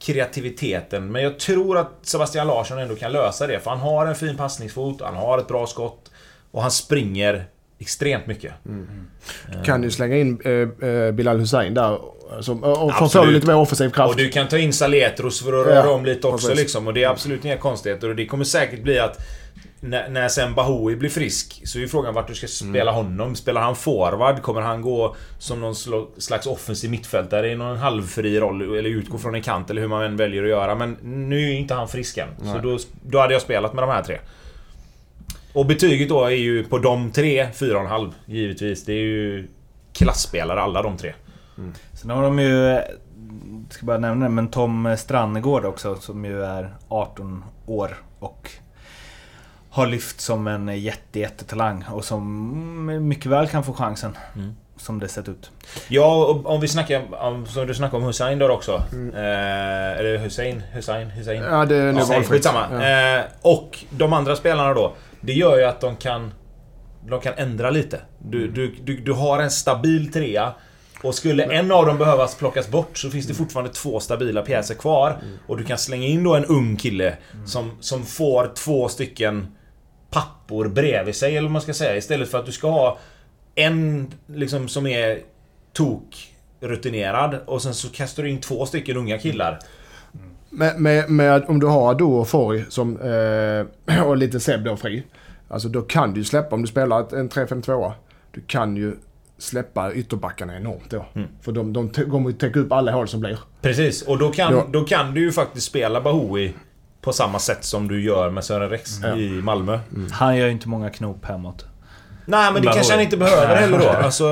kreativiteten. 0.00 1.12
Men 1.12 1.22
jag 1.22 1.38
tror 1.38 1.78
att 1.78 1.92
Sebastian 2.02 2.46
Larsson 2.46 2.78
ändå 2.78 2.94
kan 2.94 3.12
lösa 3.12 3.46
det. 3.46 3.60
För 3.60 3.70
han 3.70 3.78
har 3.80 4.06
en 4.06 4.14
fin 4.14 4.36
passningsfot, 4.36 5.00
han 5.00 5.16
har 5.16 5.38
ett 5.38 5.48
bra 5.48 5.66
skott. 5.66 6.10
Och 6.50 6.62
han 6.62 6.70
springer 6.70 7.46
extremt 7.78 8.26
mycket. 8.26 8.52
Kan 9.64 9.82
ju 9.82 9.90
slänga 9.90 10.16
in 10.16 10.40
eh, 10.44 10.88
eh, 10.88 11.12
Bilal 11.12 11.38
Hussein 11.38 11.74
där. 11.74 11.98
Som, 12.40 12.64
och 12.64 12.84
och 12.84 12.94
få 12.94 13.04
Absolut. 13.04 13.34
lite 13.34 13.46
mer 13.46 13.56
offensiv 13.56 13.90
kraft. 13.90 14.10
Och 14.10 14.16
du 14.16 14.28
kan 14.28 14.48
ta 14.48 14.58
in 14.58 14.72
Saletros 14.72 15.42
för 15.42 15.60
att 15.60 15.66
röra 15.66 15.86
Ja, 15.86 15.90
om 15.90 16.04
lite 16.04 16.26
också 16.26 16.54
liksom. 16.54 16.86
Och 16.86 16.94
det 16.94 17.04
är 17.04 17.08
absolut 17.08 17.44
inga 17.44 17.56
konstigheter. 17.56 18.08
Och 18.08 18.16
det 18.16 18.26
kommer 18.26 18.44
säkert 18.44 18.82
bli 18.82 18.98
att 18.98 19.18
när, 19.80 20.08
när 20.08 20.28
sen 20.28 20.54
Bahoui 20.54 20.96
blir 20.96 21.10
frisk 21.10 21.62
så 21.64 21.78
är 21.78 21.80
ju 21.80 21.88
frågan 21.88 22.14
vart 22.14 22.28
du 22.28 22.34
ska 22.34 22.46
spela 22.46 22.92
honom. 22.92 23.34
Spelar 23.34 23.60
han 23.60 23.76
forward? 23.76 24.42
Kommer 24.42 24.60
han 24.60 24.82
gå 24.82 25.16
som 25.38 25.60
någon 25.60 25.74
slags 26.18 26.46
offensiv 26.46 26.90
mittfältare 26.90 27.50
i 27.50 27.56
någon 27.56 27.76
halvfri 27.76 28.40
roll? 28.40 28.62
Eller 28.62 28.90
utgå 28.90 29.18
från 29.18 29.34
en 29.34 29.42
kant 29.42 29.70
eller 29.70 29.80
hur 29.80 29.88
man 29.88 30.04
än 30.04 30.16
väljer 30.16 30.42
att 30.42 30.48
göra. 30.48 30.74
Men 30.74 30.96
nu 31.02 31.36
är 31.36 31.48
ju 31.48 31.58
inte 31.58 31.74
han 31.74 31.88
frisk 31.88 32.18
än. 32.18 32.28
Så 32.52 32.58
då, 32.58 32.78
då 33.02 33.18
hade 33.18 33.32
jag 33.32 33.42
spelat 33.42 33.74
med 33.74 33.82
de 33.82 33.90
här 33.90 34.02
tre. 34.02 34.18
Och 35.52 35.66
betyget 35.66 36.08
då 36.08 36.24
är 36.24 36.30
ju 36.30 36.64
på 36.64 36.78
de 36.78 37.10
tre, 37.10 37.44
4,5 37.44 38.12
givetvis. 38.26 38.84
Det 38.84 38.92
är 38.92 39.00
ju 39.00 39.48
klassspelare 39.92 40.60
alla 40.60 40.82
de 40.82 40.96
tre. 40.96 41.12
Sen 41.92 42.10
har 42.10 42.22
de 42.22 42.38
ju, 42.38 42.80
ska 43.70 43.86
bara 43.86 43.98
nämna 43.98 44.24
det, 44.24 44.32
men 44.32 44.48
Tom 44.48 44.96
Strannegård 44.98 45.64
också 45.64 45.96
som 45.96 46.24
ju 46.24 46.42
är 46.44 46.74
18 46.88 47.44
år 47.66 47.96
och 48.18 48.50
har 49.70 49.86
lyft 49.86 50.20
som 50.20 50.46
en 50.46 50.80
jätte, 50.80 51.18
jättetalang 51.20 51.84
och 51.90 52.04
som 52.04 53.08
mycket 53.08 53.26
väl 53.26 53.48
kan 53.48 53.64
få 53.64 53.72
chansen. 53.72 54.16
Mm. 54.34 54.54
Som 54.76 54.98
det 54.98 55.08
sett 55.08 55.28
ut. 55.28 55.50
Ja, 55.88 56.24
och 56.24 56.46
om 56.46 56.60
vi 56.60 56.68
snackar 56.68 57.22
om, 57.22 57.46
som 57.46 57.66
du 57.66 57.74
snackade 57.74 57.96
om 57.96 58.06
Hussein 58.06 58.38
där 58.38 58.50
också. 58.50 58.72
Eh, 59.14 59.98
eller 59.98 60.18
Hussein, 60.18 60.62
Hussein, 60.72 61.10
Hussein. 61.10 61.42
Ja, 61.42 61.64
det 61.64 61.76
är 61.76 61.92
nog 61.92 62.02
Ja, 62.02 62.06
valfritt. 62.06 62.44
Ja. 62.44 63.18
Eh, 63.18 63.24
och 63.42 63.78
de 63.90 64.12
andra 64.12 64.36
spelarna 64.36 64.74
då. 64.74 64.94
Det 65.20 65.32
gör 65.32 65.58
ju 65.58 65.64
att 65.64 65.80
de 65.80 65.96
kan... 65.96 66.32
De 67.06 67.20
kan 67.20 67.32
ändra 67.36 67.70
lite. 67.70 68.00
Du, 68.18 68.48
du, 68.48 68.74
du, 68.84 68.96
du 68.96 69.12
har 69.12 69.38
en 69.38 69.50
stabil 69.50 70.12
trea. 70.12 70.52
Och 71.02 71.14
skulle 71.14 71.44
en 71.44 71.72
av 71.72 71.86
dem 71.86 71.98
behövas 71.98 72.34
plockas 72.34 72.68
bort 72.68 72.98
så 72.98 73.10
finns 73.10 73.26
det 73.26 73.34
fortfarande 73.34 73.72
två 73.72 74.00
stabila 74.00 74.42
pjäser 74.42 74.74
kvar. 74.74 75.18
Och 75.46 75.56
du 75.56 75.64
kan 75.64 75.78
slänga 75.78 76.06
in 76.06 76.24
då 76.24 76.34
en 76.34 76.44
ung 76.44 76.76
kille 76.76 77.16
som, 77.46 77.70
som 77.80 78.04
får 78.04 78.52
två 78.54 78.88
stycken 78.88 79.46
pappor 80.10 80.68
bredvid 80.68 81.14
sig, 81.14 81.36
eller 81.36 81.48
vad 81.48 81.52
man 81.52 81.62
ska 81.62 81.74
säga. 81.74 81.96
Istället 81.96 82.30
för 82.30 82.38
att 82.38 82.46
du 82.46 82.52
ska 82.52 82.70
ha 82.70 82.98
en 83.54 84.06
liksom 84.26 84.68
som 84.68 84.86
är 84.86 85.18
tok 85.72 86.34
rutinerad 86.60 87.38
och 87.46 87.62
sen 87.62 87.74
så 87.74 87.88
kastar 87.88 88.22
du 88.22 88.30
in 88.30 88.40
två 88.40 88.66
stycken 88.66 88.96
unga 88.96 89.18
killar. 89.18 89.58
Med, 90.50 90.80
med, 90.80 91.10
med, 91.10 91.44
om 91.48 91.60
du 91.60 91.66
har 91.66 91.90
Ado 91.90 92.12
och 92.12 92.28
Forry 92.28 92.64
som, 92.68 93.00
eh, 93.86 94.02
och 94.06 94.16
lite 94.16 94.40
Seb 94.40 94.64
då 94.64 94.76
fri. 94.76 95.02
Alltså 95.48 95.68
då 95.68 95.82
kan 95.82 96.14
du 96.14 96.24
släppa, 96.24 96.54
om 96.54 96.62
du 96.62 96.68
spelar 96.68 97.00
ett, 97.00 97.12
en 97.12 97.28
3-5-2. 97.28 97.92
Du 98.32 98.40
kan 98.40 98.76
ju 98.76 98.96
släppa 99.38 99.92
ytterbackarna 99.92 100.56
enormt 100.56 100.90
då. 100.90 101.04
Mm. 101.14 101.28
För 101.40 101.52
de, 101.52 101.72
de 101.72 101.88
kommer 101.88 102.30
ju 102.30 102.36
täcka 102.36 102.60
upp 102.60 102.72
alla 102.72 102.92
hål 102.92 103.08
som 103.08 103.20
blir. 103.20 103.38
Precis, 103.60 104.02
och 104.02 104.18
då 104.18 104.30
kan, 104.30 104.52
Ja. 104.52 104.66
då 104.72 104.84
kan 104.84 105.14
du 105.14 105.20
ju 105.20 105.32
faktiskt 105.32 105.66
spela 105.66 106.00
Bahoui 106.00 106.54
på 107.08 107.12
samma 107.12 107.38
sätt 107.38 107.64
som 107.64 107.88
du 107.88 108.02
gör 108.02 108.30
med 108.30 108.44
Sören 108.44 108.70
Rex 108.70 109.00
Ja. 109.02 109.16
i 109.16 109.28
Malmö. 109.42 109.78
Han 110.12 110.36
gör 110.36 110.46
ju 110.46 110.52
inte 110.52 110.68
många 110.68 110.90
knop 110.90 111.24
hemåt. 111.24 111.66
Nej, 112.24 112.52
men 112.52 112.62
det 112.62 112.72
kanske 112.72 112.92
han 112.92 113.02
inte 113.02 113.16
behöver 113.16 113.56
heller 113.56 113.78
då. 113.78 113.88
Alltså, 114.04 114.24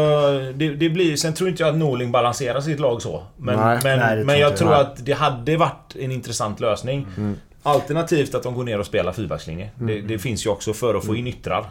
det, 0.54 0.75
det 0.75 0.88
blir, 0.88 1.16
sen 1.16 1.35
tror 1.35 1.49
inte 1.50 1.62
jag 1.62 1.71
att 1.71 1.76
Norling 1.78 2.12
balanserar 2.12 2.61
sitt 2.61 2.80
lag 2.80 3.02
så. 3.02 3.23
Men, 3.37 3.56
Nej. 3.61 3.78
men, 3.85 3.99
Nej, 3.99 4.25
men 4.25 4.38
jag 4.38 4.49
inte 4.49 4.59
tror 4.59 4.73
jag. 4.73 4.80
att 4.80 5.06
det 5.06 5.12
hade 5.12 5.56
varit 5.56 5.97
en 6.00 6.12
intressant 6.12 6.61
lösning. 6.61 7.06
Mm. 7.16 7.37
Alternativt 7.62 8.35
att 8.35 8.42
de 8.42 8.54
går 8.54 8.64
ner 8.64 8.78
och 8.80 8.87
spelar 8.87 9.12
fyrbackslinje. 9.12 9.71
Det, 9.75 10.00
det 10.00 10.18
finns 10.18 10.47
ju 10.47 10.50
också 10.50 10.73
för 10.73 10.95
att 10.95 11.06
få 11.06 11.16
in 11.16 11.26
yttrar. 11.26 11.66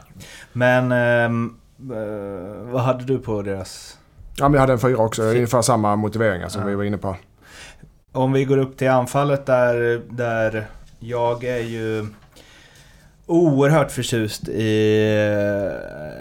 Men... 0.54 0.92
ehm, 0.92 1.56
eh, 1.92 2.72
vad 2.72 2.82
hade 2.82 3.04
du 3.04 3.18
på 3.20 3.42
deras... 3.42 3.98
Ja, 4.38 4.44
men 4.50 4.54
jag 4.54 4.62
hade 4.62 4.74
en 4.74 4.80
fyra 4.80 4.98
också. 4.98 5.24
Ungefär 5.24 5.62
samma 5.62 5.96
motiveringar 5.96 6.48
som 6.50 6.62
Ja. 6.62 6.68
vi 6.68 6.76
var 6.76 6.84
inne 6.84 6.98
på. 6.98 7.16
Om 8.12 8.34
vi 8.34 8.46
går 8.46 8.58
upp 8.58 8.78
till 8.78 8.90
anfallet 8.90 9.46
där, 9.46 10.02
där 10.10 10.68
jag 11.00 11.44
är 11.44 11.62
ju 11.62 12.08
oerhört 13.26 13.92
förtjust 13.92 14.50
i 14.50 15.02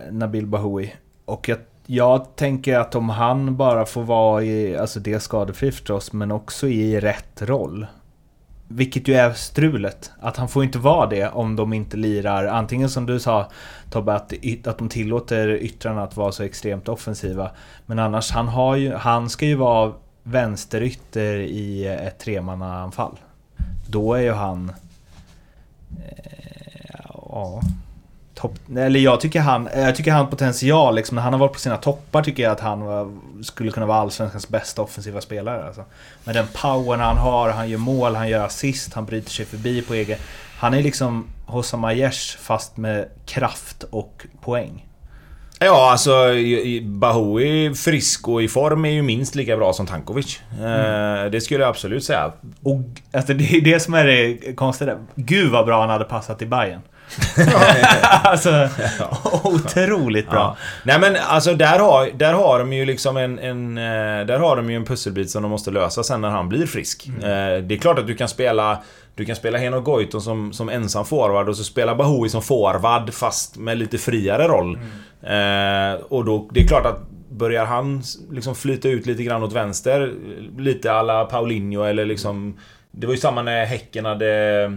eh, 0.08 0.12
Nabil 0.12 0.46
Bahoui. 0.46 0.92
Och 1.24 1.48
jag, 1.48 1.58
jag 1.86 2.36
tänker 2.36 2.78
att 2.78 2.94
om 2.94 3.08
han 3.08 3.56
bara 3.56 3.86
får 3.86 4.02
vara 4.02 4.42
i, 4.42 4.76
alltså 4.76 5.00
det 5.00 5.20
skadefri 5.20 5.72
förstås, 5.72 6.12
men 6.12 6.32
också 6.32 6.68
i 6.68 7.00
rätt 7.00 7.42
roll. 7.42 7.86
Vilket 8.68 9.08
ju 9.08 9.14
är 9.14 9.32
strulet. 9.32 10.10
Att 10.20 10.36
han 10.36 10.48
får 10.48 10.64
inte 10.64 10.78
vara 10.78 11.06
det 11.06 11.28
om 11.28 11.56
de 11.56 11.72
inte 11.72 11.96
lirar, 11.96 12.46
antingen 12.46 12.88
som 12.88 13.06
du 13.06 13.20
sa 13.20 13.50
Tobbe, 13.90 14.14
att, 14.14 14.32
att 14.66 14.78
de 14.78 14.88
tillåter 14.88 15.48
yttrarna 15.48 16.02
att 16.02 16.16
vara 16.16 16.32
så 16.32 16.42
extremt 16.42 16.88
offensiva. 16.88 17.50
Men 17.86 17.98
annars, 17.98 18.30
han, 18.30 18.48
har 18.48 18.76
ju, 18.76 18.94
han 18.94 19.30
ska 19.30 19.46
ju 19.46 19.54
vara 19.54 19.92
vänsterytter 20.22 21.34
i 21.34 21.86
ett 21.86 22.18
tremannaanfall. 22.18 23.18
Då 23.94 24.14
är 24.14 24.20
ju 24.20 24.32
han... 24.32 24.72
Eh, 26.06 27.00
ja... 27.12 27.62
Topp, 28.34 28.58
eller 28.76 29.00
jag 29.00 29.20
tycker 29.20 29.40
han, 29.40 29.68
jag 29.74 29.96
tycker 29.96 30.12
han 30.12 30.30
potential 30.30 30.94
liksom, 30.94 31.14
när 31.14 31.22
han 31.22 31.32
har 31.32 31.40
varit 31.40 31.52
på 31.52 31.58
sina 31.58 31.76
toppar 31.76 32.22
tycker 32.22 32.42
jag 32.42 32.52
att 32.52 32.60
han 32.60 32.80
var, 32.80 33.12
skulle 33.42 33.70
kunna 33.70 33.86
vara 33.86 33.98
Allsvenskans 33.98 34.48
bästa 34.48 34.82
offensiva 34.82 35.20
spelare. 35.20 35.66
Alltså. 35.66 35.84
Med 36.24 36.34
den 36.34 36.46
powern 36.52 37.00
han 37.00 37.16
har, 37.16 37.50
han 37.50 37.68
gör 37.68 37.78
mål, 37.78 38.14
han 38.14 38.28
gör 38.28 38.44
assist, 38.44 38.94
han 38.94 39.04
bryter 39.04 39.30
sig 39.30 39.46
förbi 39.46 39.82
på 39.82 39.94
egen... 39.94 40.18
Han 40.58 40.74
är 40.74 40.82
liksom 40.82 41.26
Hossam 41.46 41.84
Aiesh 41.84 42.38
fast 42.38 42.76
med 42.76 43.08
kraft 43.26 43.82
och 43.82 44.26
poäng. 44.40 44.86
Ja, 45.58 45.90
alltså 45.90 46.12
Bahoui 46.82 47.74
frisk 47.74 48.28
och 48.28 48.42
i 48.42 48.48
form 48.48 48.84
är 48.84 48.90
ju 48.90 49.02
minst 49.02 49.34
lika 49.34 49.56
bra 49.56 49.72
som 49.72 49.86
Tankovic. 49.86 50.40
Eh, 50.60 51.30
det 51.30 51.40
skulle 51.40 51.60
jag 51.60 51.68
absolut 51.70 52.04
säga. 52.04 52.32
Och 52.62 52.80
alltså 53.12 53.34
det 53.34 53.44
är 53.56 53.60
det 53.60 53.80
som 53.80 53.94
är 53.94 54.04
det 54.04 54.52
konstiga. 54.56 54.96
Gud 55.14 55.50
vad 55.50 55.66
bra 55.66 55.80
han 55.80 55.90
hade 55.90 56.04
passat 56.04 56.42
i 56.42 56.46
Bayern. 56.46 56.80
alltså, 58.10 58.68
otroligt 59.44 60.30
bra. 60.30 60.38
Ja. 60.38 60.56
Nej 60.84 60.98
men 61.00 61.16
alltså 61.28 61.54
där 61.54 61.78
har, 61.78 62.08
där 62.14 62.32
har 62.32 62.58
de 62.58 62.72
ju 62.72 62.84
liksom 62.84 63.16
en, 63.16 63.38
en... 63.38 63.78
eh, 63.78 64.26
Där 64.26 64.38
har 64.38 64.56
de 64.56 64.70
ju 64.70 64.76
en 64.76 64.84
pusselbit 64.84 65.30
som 65.30 65.42
de 65.42 65.50
måste 65.50 65.70
lösa 65.70 66.02
sen 66.02 66.20
när 66.20 66.28
han 66.28 66.48
blir 66.48 66.66
frisk. 66.66 67.06
Eh, 67.08 67.22
Det 67.62 67.74
är 67.74 67.78
klart 67.78 67.98
att 67.98 68.06
du 68.06 68.14
kan 68.14 68.28
spela... 68.28 68.82
Du 69.16 69.24
kan 69.24 69.36
spela 69.36 69.58
Henok 69.58 69.84
Goitom 69.84 70.20
som, 70.20 70.52
som 70.52 70.68
ensam 70.68 71.04
forward 71.04 71.48
och 71.48 71.56
så 71.56 71.64
spela 71.64 71.94
Bahoui 71.94 72.28
som 72.28 72.42
forward 72.42 73.14
fast 73.14 73.56
med 73.56 73.78
lite 73.78 73.98
friare 73.98 74.48
roll. 74.48 74.78
Eh, 75.22 76.02
och 76.08 76.24
då, 76.24 76.48
det 76.52 76.60
är 76.60 76.66
klart 76.66 76.86
att 76.86 77.00
börjar 77.30 77.64
han 77.64 78.02
liksom 78.30 78.54
flyta 78.54 78.88
ut 78.88 79.06
lite 79.06 79.22
grann 79.22 79.42
åt 79.42 79.52
vänster, 79.52 80.12
lite 80.58 80.92
alla 80.92 81.24
Paulinho 81.24 81.82
eller 81.82 82.04
liksom... 82.04 82.58
Det 82.90 83.06
var 83.06 83.14
ju 83.14 83.20
samma 83.20 83.42
när 83.42 83.64
Häcken 83.64 84.04
hade... 84.04 84.72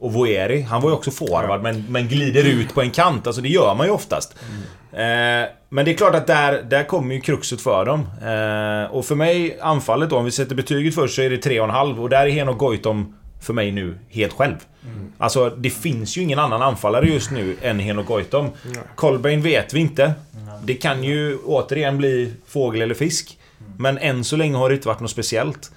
Och 0.00 0.12
Voeri, 0.12 0.60
han 0.60 0.82
var 0.82 0.90
ju 0.90 0.96
också 0.96 1.10
forward 1.10 1.62
men, 1.62 1.84
men 1.88 2.08
glider 2.08 2.44
ut 2.44 2.74
på 2.74 2.80
en 2.80 2.90
kant. 2.90 3.26
Alltså 3.26 3.42
det 3.42 3.48
gör 3.48 3.74
man 3.74 3.86
ju 3.86 3.92
oftast. 3.92 4.34
Eh, 4.92 5.48
men 5.68 5.84
det 5.84 5.90
är 5.90 5.96
klart 5.96 6.14
att 6.14 6.26
där, 6.26 6.62
där 6.62 6.84
kommer 6.84 7.14
ju 7.14 7.20
kruxet 7.20 7.60
för 7.60 7.84
dem. 7.84 8.00
Eh, 8.00 8.94
och 8.94 9.04
för 9.04 9.14
mig, 9.14 9.58
anfallet 9.60 10.10
då, 10.10 10.16
om 10.16 10.24
vi 10.24 10.30
sätter 10.30 10.54
betyget 10.54 10.94
först 10.94 11.14
så 11.14 11.22
är 11.22 11.30
det 11.30 11.44
3,5 11.44 11.98
och 11.98 12.08
där 12.08 12.26
är 12.26 12.30
Henok 12.30 12.58
Goitom 12.58 13.14
för 13.40 13.52
mig 13.52 13.72
nu 13.72 13.98
helt 14.08 14.32
själv. 14.32 14.56
Alltså 15.18 15.50
det 15.50 15.70
finns 15.70 16.16
ju 16.16 16.22
ingen 16.22 16.38
annan 16.38 16.62
anfallare 16.62 17.06
just 17.06 17.30
nu 17.30 17.56
än 17.62 17.78
Henok 17.78 18.06
Goitom. 18.06 18.50
Colbain 18.94 19.42
vet 19.42 19.74
vi 19.74 19.80
inte. 19.80 20.12
Det 20.64 20.74
kan 20.74 21.04
ju 21.04 21.38
återigen 21.38 21.96
bli 21.98 22.32
fågel 22.46 22.82
eller 22.82 22.94
fisk. 22.94 23.38
Men 23.78 23.98
än 23.98 24.24
så 24.24 24.36
länge 24.36 24.56
har 24.56 24.68
det 24.68 24.74
inte 24.74 24.88
varit 24.88 25.00
något 25.00 25.10
speciellt. 25.10 25.70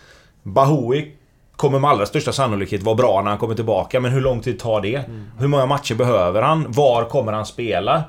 Bahoui 0.44 1.12
kommer 1.56 1.80
med 1.80 1.90
allra 1.90 2.06
största 2.06 2.32
sannolikhet 2.32 2.84
vara 2.84 2.96
bra 2.96 3.22
när 3.22 3.30
han 3.30 3.40
kommer 3.40 3.56
tillbaka. 3.56 4.00
Men 4.00 4.12
hur 4.12 4.22
lång 4.22 4.42
tid 4.42 4.60
tar 4.60 4.82
det? 4.82 5.04
Hur 5.40 5.48
många 5.48 5.66
matcher 5.66 5.96
behöver 5.96 6.42
han? 6.42 6.66
Var 6.72 7.06
kommer 7.06 7.32
han 7.32 7.46
spela? 7.46 8.04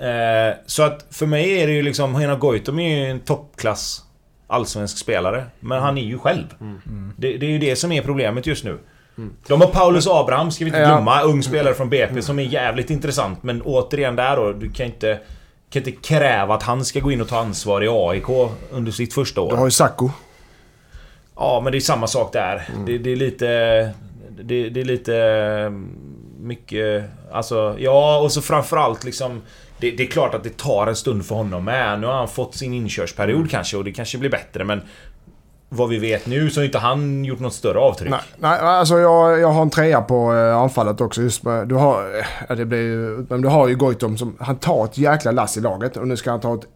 Eh, 0.00 0.56
så 0.66 0.82
att 0.82 1.06
för 1.10 1.26
mig 1.26 1.62
är 1.62 1.66
det 1.66 1.72
ju 1.72 1.82
liksom... 1.82 2.14
Henok 2.14 2.40
Goitom 2.40 2.78
är 2.78 2.96
ju 2.98 3.10
en 3.10 3.20
toppklass 3.20 4.02
allsvensk 4.52 4.98
spelare. 4.98 5.44
Men 5.60 5.82
han 5.82 5.98
är 5.98 6.02
ju 6.02 6.18
själv. 6.18 6.46
Det, 7.16 7.36
det 7.36 7.46
är 7.46 7.50
ju 7.50 7.58
det 7.58 7.76
som 7.76 7.92
är 7.92 8.02
problemet 8.02 8.46
just 8.46 8.64
nu. 8.64 8.78
De 9.46 9.60
har 9.60 9.68
Paulus 9.68 10.06
Abraham, 10.06 10.50
ska 10.50 10.64
vi 10.64 10.68
inte 10.68 10.80
Ja. 10.80 10.86
glömma. 10.88 11.22
Ung 11.22 11.42
spelare 11.42 11.74
från 11.74 11.88
BP 11.90 12.22
som 12.22 12.38
är 12.38 12.42
jävligt 12.42 12.90
intressant. 12.90 13.42
Men 13.42 13.62
återigen 13.62 14.16
där 14.16 14.36
då, 14.36 14.52
du 14.52 14.72
kan 14.72 14.86
inte... 14.86 15.18
Kan 15.70 15.82
inte 15.86 15.92
kräva 16.08 16.54
att 16.54 16.62
han 16.62 16.84
ska 16.84 17.00
gå 17.00 17.12
in 17.12 17.20
och 17.20 17.28
ta 17.28 17.38
ansvar 17.38 17.84
i 17.84 17.88
AIK 17.90 18.50
under 18.70 18.92
sitt 18.92 19.14
första 19.14 19.40
år. 19.40 19.50
Du 19.50 19.56
har 19.56 19.64
ju 19.64 19.70
Sacco. 19.70 20.10
Ja, 21.36 21.60
men 21.64 21.72
det 21.72 21.78
är 21.78 21.80
samma 21.80 22.06
sak 22.06 22.32
där. 22.32 22.68
Det, 22.86 22.98
det 22.98 23.12
är 23.12 23.16
lite... 23.16 23.46
Det, 24.42 24.68
det 24.68 24.80
är 24.80 24.84
lite... 24.84 25.72
Mycket... 26.40 27.04
Alltså, 27.32 27.76
ja 27.78 28.18
och 28.18 28.32
så 28.32 28.42
framförallt 28.42 29.04
liksom... 29.04 29.42
Det, 29.82 29.90
det 29.90 30.02
är 30.02 30.06
klart 30.06 30.34
att 30.34 30.44
det 30.44 30.56
tar 30.56 30.86
en 30.86 30.96
stund 30.96 31.24
för 31.24 31.34
honom 31.34 31.64
med. 31.64 32.00
Nu 32.00 32.06
har 32.06 32.14
han 32.14 32.28
fått 32.28 32.54
sin 32.54 32.74
inkörsperiod 32.74 33.50
kanske 33.50 33.76
och 33.76 33.84
det 33.84 33.92
kanske 33.92 34.18
blir 34.18 34.30
bättre 34.30 34.64
men... 34.64 34.80
Vad 35.74 35.88
vi 35.88 35.98
vet 35.98 36.26
nu 36.26 36.50
så 36.50 36.60
har 36.60 36.64
inte 36.64 36.78
han 36.78 37.24
gjort 37.24 37.40
något 37.40 37.52
större 37.52 37.78
avtryck. 37.78 38.10
Nej, 38.10 38.20
nej, 38.38 38.58
alltså 38.60 38.98
jag, 38.98 39.40
jag 39.40 39.48
har 39.48 39.62
en 39.62 39.70
trea 39.70 40.00
på 40.00 40.34
eh, 40.34 40.56
anfallet 40.56 41.00
också. 41.00 41.22
Just 41.22 41.42
med, 41.42 41.68
du 41.68 41.74
har, 41.74 42.18
eh, 42.18 42.24
ja, 42.48 42.54
det 42.54 42.64
blir 42.64 42.78
ju, 42.78 43.26
men 43.28 43.42
du 43.42 43.48
har 43.48 43.68
ju 43.68 43.74
Goitom 43.74 44.18
som, 44.18 44.36
han 44.40 44.56
tar 44.56 44.84
ett 44.84 44.98
jäkla 44.98 45.30
lass 45.30 45.56
i 45.56 45.60
laget 45.60 45.96
och 45.96 46.08
nu 46.08 46.16
ska 46.16 46.30
han 46.30 46.40
ta 46.40 46.54
ett, 46.54 46.66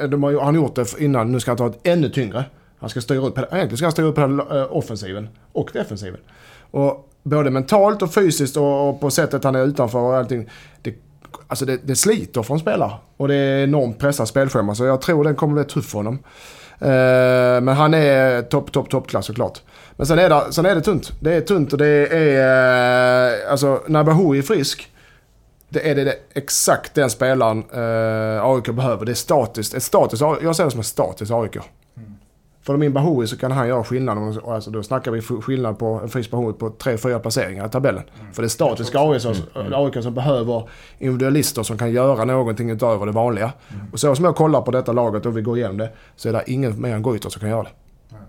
eh, 0.00 0.08
de 0.08 0.22
har 0.22 0.32
han 0.32 0.54
har 0.54 0.62
gjort 0.62 0.74
det 0.74 0.94
innan, 0.98 1.32
nu 1.32 1.40
ska 1.40 1.50
han 1.50 1.58
ta 1.58 1.66
ett 1.66 1.86
ännu 1.86 2.08
tyngre. 2.08 2.44
Han 2.78 2.90
ska 2.90 3.00
styra 3.00 3.20
upp, 3.20 3.38
egentligen 3.38 3.76
ska 3.76 3.86
han 3.86 3.92
styra 3.92 4.06
upp 4.06 4.18
hela 4.18 4.60
eh, 4.60 4.76
offensiven 4.76 5.28
och 5.52 5.70
defensiven. 5.72 6.20
Och 6.70 7.08
både 7.22 7.50
mentalt 7.50 8.02
och 8.02 8.14
fysiskt 8.14 8.56
och, 8.56 8.88
och 8.88 9.00
på 9.00 9.10
sättet 9.10 9.44
han 9.44 9.54
är 9.54 9.64
utanför 9.64 9.98
och 9.98 10.16
allting. 10.16 10.48
Det, 10.82 10.94
alltså 11.48 11.64
det, 11.64 11.76
det 11.84 11.96
sliter 11.96 12.42
från 12.42 12.58
spelare. 12.58 12.92
Och 13.16 13.28
det 13.28 13.34
är 13.34 13.64
enormt 13.64 13.98
pressat 13.98 14.28
spelschema 14.28 14.74
så 14.74 14.84
jag 14.84 15.00
tror 15.00 15.24
den 15.24 15.34
kommer 15.34 15.54
bli 15.54 15.64
tuff 15.64 15.86
för 15.86 15.98
honom. 15.98 16.18
Eh, 16.80 17.60
men 17.60 17.68
han 17.68 17.94
är 17.94 18.42
topp, 18.42 18.72
topp, 18.72 18.90
toppklass 18.90 19.26
såklart. 19.26 19.62
Men 19.96 20.06
sen 20.06 20.18
är, 20.18 20.28
det, 20.30 20.52
sen 20.52 20.66
är 20.66 20.74
det 20.74 20.80
tunt. 20.80 21.12
Det 21.20 21.34
är 21.34 21.40
tunt 21.40 21.72
och 21.72 21.78
det 21.78 21.86
är... 21.86 23.44
eh, 23.44 23.50
Alltså 23.50 23.82
när 23.86 24.04
Bahoui 24.04 24.38
är 24.38 24.42
frisk. 24.42 24.90
Det 25.68 25.90
är 25.90 25.94
det, 25.94 26.04
det 26.04 26.14
exakt 26.34 26.94
den 26.94 27.10
spelaren 27.10 27.58
eh, 27.72 28.44
AIK 28.44 28.66
behöver. 28.70 29.06
Det 29.06 29.12
är 29.12 29.14
statiskt. 29.14 29.74
Ett 29.74 29.82
statiskt, 29.82 30.22
jag 30.42 30.56
ser 30.56 30.64
det 30.64 30.70
som 30.70 30.80
ett 30.80 30.86
statiskt 30.86 31.32
AIK. 31.32 31.56
Får 32.66 32.72
de 32.72 32.82
in 32.82 32.92
Bahoui 32.92 33.26
så 33.26 33.36
kan 33.38 33.52
han 33.52 33.68
göra 33.68 33.84
skillnad. 33.84 34.38
Alltså, 34.46 34.70
då 34.70 34.82
snackar 34.82 35.10
vi 35.10 35.20
skillnad 35.20 35.78
på 35.78 35.86
en 36.02 36.08
frisk 36.08 36.30
Bahoui 36.30 36.52
på 36.52 36.70
3-4 36.70 37.18
placeringar 37.18 37.66
i 37.66 37.68
tabellen. 37.70 38.02
För 38.32 38.42
det 38.42 38.46
är 38.46 38.48
statiska 38.48 38.98
AIK 39.00 39.22
som, 39.22 39.34
AIK 39.54 40.02
som 40.02 40.14
behöver 40.14 40.68
individualister 40.98 41.62
som 41.62 41.78
kan 41.78 41.92
göra 41.92 42.24
någonting 42.24 42.70
utöver 42.70 43.06
det 43.06 43.12
vanliga. 43.12 43.52
Och 43.92 44.00
så 44.00 44.14
som 44.14 44.24
jag 44.24 44.36
kollar 44.36 44.60
på 44.62 44.70
detta 44.70 44.92
laget 44.92 45.26
och 45.26 45.36
vi 45.36 45.42
går 45.42 45.58
igenom 45.58 45.76
det 45.76 45.90
så 46.16 46.28
är 46.28 46.32
det 46.32 46.42
ingen 46.46 46.80
mer 46.80 46.94
än 46.94 47.02
Goitom 47.02 47.30
som 47.30 47.40
kan 47.40 47.48
göra 47.50 47.62
det. 47.62 47.68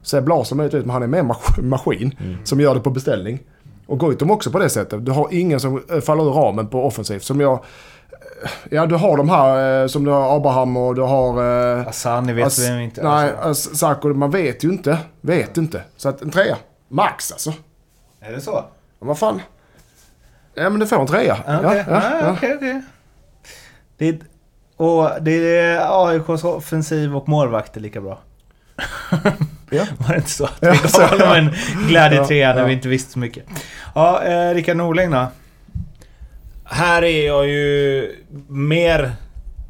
Seb 0.03 0.27
Larsson 0.27 0.57
möjligtvis, 0.57 0.85
men 0.85 0.89
han 0.93 1.03
är 1.03 1.07
mer 1.07 1.23
mas- 1.23 1.61
maskin 1.61 2.15
som 2.43 2.59
gör 2.59 2.73
det 2.75 2.79
på 2.81 2.89
beställning. 2.89 3.39
Och 3.85 3.99
Goitom 3.99 4.31
också 4.31 4.51
på 4.51 4.59
det 4.59 4.69
sättet. 4.69 5.05
Du 5.05 5.11
har 5.11 5.27
ingen 5.31 5.59
som 5.59 5.83
eh, 5.91 5.99
faller 5.99 6.23
ur 6.23 6.31
ramen 6.31 6.67
på 6.67 6.85
offensivt. 6.85 7.23
Som 7.23 7.39
jag... 7.41 7.59
Ja, 8.69 8.85
du 8.85 8.95
har 8.95 9.17
de 9.17 9.29
här 9.29 9.81
eh, 9.81 9.87
som 9.87 10.03
du 10.05 10.11
har 10.11 10.35
Abraham 10.35 10.77
och 10.77 10.95
du 10.95 11.01
har... 11.01 11.77
eh, 11.79 11.87
Asani 11.87 12.33
vet 12.33 12.45
As- 12.47 12.59
vi 12.77 12.83
inte. 12.83 13.03
Nej, 13.03 13.31
Alltså, 13.41 13.75
Sarko, 13.75 14.07
man 14.07 14.31
vet 14.31 14.63
ju 14.63 14.69
inte. 14.69 14.97
Vet 15.21 15.57
inte. 15.57 15.81
Så 15.97 16.09
att 16.09 16.21
en 16.21 16.29
trea. 16.31 16.57
Max 16.89 17.31
alltså. 17.31 17.53
är 18.21 18.31
det 18.31 18.41
så? 18.41 18.65
Men 18.99 19.07
vad 19.07 19.19
fan. 19.19 19.41
Ja 20.53 20.69
men 20.69 20.79
du 20.79 20.87
får 20.87 21.01
en 21.01 21.07
trea. 21.07 21.37
Ja, 21.47 21.59
Okej, 21.59 21.85
ja, 21.89 22.01
ja, 22.03 22.19
ja. 22.21 22.31
okej, 22.31 22.53
okej. 22.55 22.81
Det 23.97 24.07
är- 24.09 24.19
Och 24.77 25.09
det 25.21 25.31
är 25.57 26.07
AIKs 26.07 26.43
offensiv 26.43 27.15
och 27.15 27.29
målvakt 27.29 27.77
är 27.77 27.81
lika 27.81 28.01
bra. 28.01 28.19
Ja. 29.69 29.83
Var 29.97 30.09
det 30.09 30.15
inte 30.15 30.29
så? 30.29 30.45
Att 30.45 30.57
Ja, 30.59 30.71
vi 30.71 30.99
gav 30.99 31.09
honom 31.09 31.33
en 31.35 31.53
glädjetrea 31.87 32.47
Ja, 32.49 32.53
när 32.53 32.61
ja. 32.61 32.67
vi 32.67 32.73
inte 32.73 32.87
visste 32.87 33.11
så 33.11 33.19
mycket. 33.19 33.43
Ja, 33.95 34.23
eh, 34.23 34.53
Rickard 34.53 34.77
Norling 34.77 35.11
då? 35.11 35.27
Här 36.69 37.03
är 37.03 37.27
jag 37.27 37.47
ju 37.47 38.15
mer... 38.47 39.11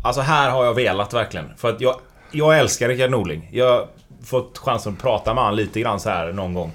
Alltså 0.02 0.22
här 0.22 0.50
har 0.50 0.66
jag 0.66 0.74
velat 0.74 1.14
verkligen. 1.14 1.58
För 1.58 1.70
att 1.70 1.82
jag, 1.82 2.00
jag 2.32 2.60
älskar 2.60 2.88
Rickard 2.88 3.12
Norling. 3.12 3.50
Jag 3.52 3.72
har 3.72 3.88
fått 4.24 4.58
chansen 4.58 4.94
att 4.94 5.02
prata 5.02 5.34
med 5.34 5.44
honom 5.44 5.58
lite 5.58 5.80
grann 5.80 6.00
så 6.00 6.10
här 6.10 6.32
någon 6.32 6.54
gång. 6.54 6.72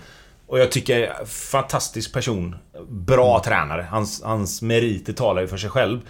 Och 0.47 0.59
jag 0.59 0.71
tycker, 0.71 1.25
fantastisk 1.27 2.13
person. 2.13 2.57
Bra 2.89 3.43
tränare. 3.45 3.87
Hans, 3.91 4.23
hans 4.23 4.63
meriter 4.63 5.13
talar 5.13 5.43
ju 5.43 5.49
för 5.49 5.57
sig 5.57 5.71
själv. 5.71 6.01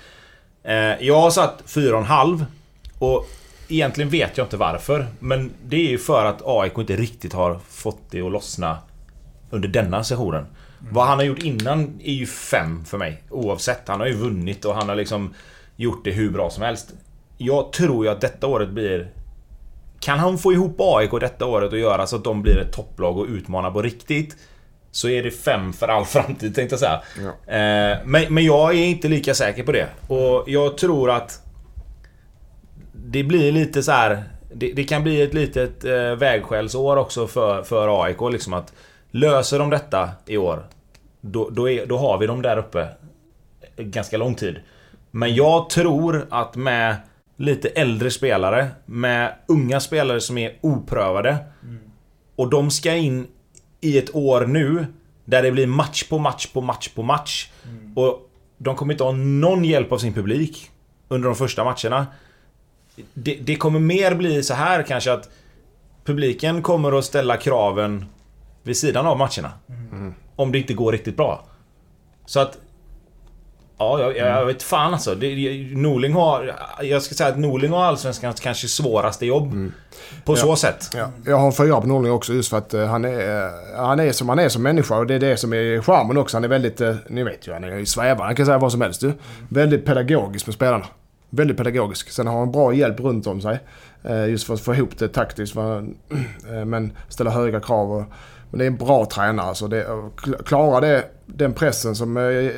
Eh, 0.64 0.74
jag 1.06 1.20
har 1.20 1.30
satt 1.30 1.62
4,5 1.66 2.44
och 2.98 3.26
egentligen 3.68 4.10
vet 4.10 4.38
jag 4.38 4.44
inte 4.44 4.56
varför. 4.56 5.06
Men 5.18 5.50
det 5.64 5.76
är 5.76 5.90
ju 5.90 5.98
för 5.98 6.24
att 6.24 6.42
AIK 6.44 6.78
inte 6.78 6.96
riktigt 6.96 7.32
har 7.32 7.60
fått 7.68 8.00
det 8.10 8.22
att 8.22 8.32
lossna 8.32 8.78
under 9.50 9.68
denna 9.68 10.04
sessionen. 10.04 10.46
Vad 10.90 11.06
han 11.06 11.18
har 11.18 11.24
gjort 11.24 11.42
innan 11.42 12.00
är 12.04 12.12
ju 12.12 12.26
fem 12.26 12.84
för 12.84 12.98
mig. 12.98 13.22
Oavsett. 13.30 13.88
Han 13.88 14.00
har 14.00 14.06
ju 14.06 14.14
vunnit 14.14 14.64
och 14.64 14.74
han 14.74 14.88
har 14.88 14.96
liksom 14.96 15.34
gjort 15.76 16.04
det 16.04 16.10
hur 16.10 16.30
bra 16.30 16.50
som 16.50 16.62
helst. 16.62 16.92
Jag 17.38 17.72
tror 17.72 18.04
ju 18.04 18.10
att 18.10 18.20
detta 18.20 18.46
året 18.46 18.68
blir... 18.68 19.10
Kan 20.00 20.18
han 20.18 20.38
få 20.38 20.52
ihop 20.52 20.76
AIK 20.78 21.10
detta 21.20 21.46
året 21.46 21.72
och 21.72 21.78
göra 21.78 22.06
så 22.06 22.16
att 22.16 22.24
de 22.24 22.42
blir 22.42 22.58
ett 22.58 22.72
topplag 22.72 23.18
och 23.18 23.26
utmana 23.26 23.70
på 23.70 23.82
riktigt 23.82 24.36
Så 24.90 25.08
är 25.08 25.22
det 25.22 25.30
fem 25.30 25.72
för 25.72 25.88
all 25.88 26.04
framtid 26.04 26.54
tänkte 26.54 26.72
jag 26.72 26.80
säga. 26.80 27.02
Eh, 27.46 27.98
men, 28.04 28.34
men 28.34 28.44
jag 28.44 28.70
är 28.74 28.84
inte 28.84 29.08
lika 29.08 29.34
säker 29.34 29.62
på 29.62 29.72
det. 29.72 29.88
Och 30.08 30.44
jag 30.46 30.78
tror 30.78 31.10
att 31.10 31.42
det 32.92 33.22
blir 33.22 33.52
lite 33.52 33.82
så 33.82 33.92
här. 33.92 34.24
Det, 34.54 34.72
det 34.72 34.84
kan 34.84 35.02
bli 35.02 35.22
ett 35.22 35.34
litet 35.34 35.84
eh, 35.84 36.14
vägskällsår 36.16 36.96
också 36.96 37.26
för, 37.26 37.62
för 37.62 38.04
AIK. 38.04 38.20
Liksom 38.32 38.52
att 38.52 38.72
löser 39.12 39.58
de 39.58 39.70
detta 39.70 40.10
i 40.26 40.36
år, 40.36 40.66
då, 41.20 41.50
då, 41.50 41.70
är, 41.70 41.86
då 41.86 41.98
har 41.98 42.18
vi 42.18 42.26
dem 42.26 42.42
där 42.42 42.56
uppe 42.56 42.88
ganska 43.76 44.16
lång 44.16 44.34
tid. 44.34 44.56
Men 45.10 45.34
jag 45.34 45.70
tror 45.70 46.26
att 46.30 46.56
med 46.56 46.96
lite 47.36 47.68
äldre 47.68 48.10
spelare, 48.10 48.68
med 48.86 49.34
unga 49.46 49.80
spelare 49.80 50.20
som 50.20 50.38
är 50.38 50.56
oprövade 50.60 51.36
och 52.36 52.50
de 52.50 52.70
ska 52.70 52.94
in 52.94 53.26
i 53.80 53.98
ett 53.98 54.14
år 54.14 54.46
nu 54.46 54.86
där 55.24 55.42
det 55.42 55.52
blir 55.52 55.66
match 55.66 56.08
på 56.08 56.18
match 56.18 56.46
på 56.46 56.60
match 56.60 56.88
på 56.88 57.02
match. 57.02 57.50
Och 57.96 58.30
de 58.58 58.76
kommer 58.76 58.94
inte 58.94 59.04
ha 59.04 59.12
någon 59.12 59.64
hjälp 59.64 59.92
av 59.92 59.98
sin 59.98 60.12
publik 60.12 60.70
under 61.08 61.28
de 61.28 61.36
första 61.36 61.64
matcherna. 61.64 62.06
Det, 63.14 63.34
det 63.34 63.56
kommer 63.56 63.80
mer 63.80 64.14
bli 64.14 64.42
så 64.42 64.54
här 64.54 64.82
kanske 64.82 65.12
att 65.12 65.30
publiken 66.04 66.62
kommer 66.62 66.98
att 66.98 67.04
ställa 67.04 67.36
kraven 67.36 68.04
vid 68.62 68.76
sidan 68.76 69.06
av 69.06 69.18
matcherna. 69.18 69.52
Om 70.36 70.52
det 70.52 70.58
inte 70.58 70.74
går 70.74 70.92
riktigt 70.92 71.16
bra. 71.16 71.44
Så 72.26 72.40
att... 72.40 72.58
Ja, 73.78 74.00
jag, 74.00 74.16
jag 74.16 74.46
vet 74.46 74.62
fan 74.62 74.92
alltså. 74.92 75.14
Det, 75.14 75.28
Norling 75.76 76.12
har... 76.12 76.54
Jag 76.82 77.02
ska 77.02 77.14
säga 77.14 77.28
att 77.28 77.38
Norling 77.38 77.70
har 77.72 77.84
Allsvenskans 77.84 78.40
kanske 78.40 78.68
svåraste 78.68 79.26
jobb. 79.26 79.72
På 80.24 80.36
så 80.36 80.56
sätt. 80.56 80.90
Ja, 80.94 81.10
jag 81.26 81.38
har 81.38 81.52
fyra 81.52 81.80
på 81.80 81.86
Norling 81.86 82.12
också 82.12 82.32
just 82.32 82.50
för 82.50 82.58
att 82.58 82.74
eh, 82.74 82.86
han, 82.86 83.04
är, 83.04 83.44
eh, 83.44 83.50
han 83.76 84.00
är 84.00 84.12
som 84.12 84.28
han 84.28 84.38
är 84.38 84.48
som 84.48 84.62
människa 84.62 84.98
och 84.98 85.06
det 85.06 85.14
är 85.14 85.20
det 85.20 85.36
som 85.36 85.52
är 85.52 85.82
charmen 85.82 86.16
också. 86.16 86.36
Han 86.36 86.44
är 86.44 86.48
väldigt, 86.48 86.80
eh, 86.80 86.94
ni 87.08 87.22
vet 87.22 87.48
ju, 87.48 87.52
han 87.52 87.64
är 87.64 87.76
ju 87.76 87.86
svävande. 87.86 88.24
Han 88.24 88.36
kan 88.36 88.46
säga 88.46 88.58
vad 88.58 88.72
som 88.72 88.80
helst 88.80 89.00
du. 89.00 89.12
Väldigt 89.48 89.86
pedagogisk 89.86 90.46
med 90.46 90.54
spelarna. 90.54 90.84
Väldigt 91.30 91.56
pedagogisk. 91.56 92.10
Sen 92.10 92.26
har 92.26 92.38
han 92.38 92.52
bra 92.52 92.74
hjälp 92.74 93.00
runt 93.00 93.26
om 93.26 93.40
sig. 93.40 93.58
Just 94.28 94.46
för 94.46 94.54
att 94.54 94.60
få 94.60 94.74
ihop 94.74 94.98
det 94.98 95.08
taktiskt. 95.08 95.54
Men 96.66 96.92
ställa 97.08 97.30
höga 97.30 97.60
krav. 97.60 97.92
Och, 97.92 98.04
men 98.52 98.58
det 98.58 98.64
är 98.64 98.66
en 98.66 98.76
bra 98.76 99.04
tränare. 99.06 99.46
Alltså 99.46 99.68
det, 99.68 99.86
klara 100.46 100.80
det, 100.80 101.04
den 101.26 101.52
pressen 101.52 101.94
som 101.94 102.16
eh, 102.16 102.50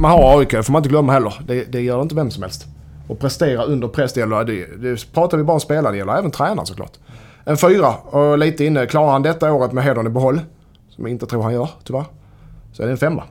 man 0.00 0.10
har 0.10 0.34
i 0.34 0.38
AIK, 0.38 0.50
det 0.50 0.62
får 0.62 0.72
man 0.72 0.80
inte 0.80 0.88
glömma 0.88 1.12
heller. 1.12 1.34
Det, 1.46 1.64
det 1.64 1.80
gör 1.80 2.02
inte 2.02 2.14
vem 2.14 2.30
som 2.30 2.42
helst. 2.42 2.66
Och 3.08 3.18
prestera 3.18 3.64
under 3.64 3.88
press, 3.88 4.12
det 4.12 4.20
gäller, 4.20 4.44
det, 4.44 4.66
det 4.76 5.12
pratar 5.12 5.38
vi 5.38 5.44
bara 5.44 5.54
om 5.54 5.60
spelare, 5.60 5.92
det 5.92 5.98
gäller 5.98 6.18
även 6.18 6.30
tränaren 6.30 6.66
såklart. 6.66 6.92
En 7.44 7.56
fyra 7.56 7.94
och 7.94 8.38
lite 8.38 8.64
inne. 8.64 8.86
Klarar 8.86 9.12
han 9.12 9.22
detta 9.22 9.52
året 9.52 9.72
med 9.72 9.84
hedern 9.84 10.06
i 10.06 10.10
behåll, 10.10 10.40
som 10.88 11.04
jag 11.04 11.10
inte 11.10 11.26
tror 11.26 11.42
han 11.42 11.52
gör 11.52 11.70
tyvärr, 11.84 12.04
så 12.72 12.82
är 12.82 12.86
det 12.86 12.92
en 12.92 12.98
femma. 12.98 13.22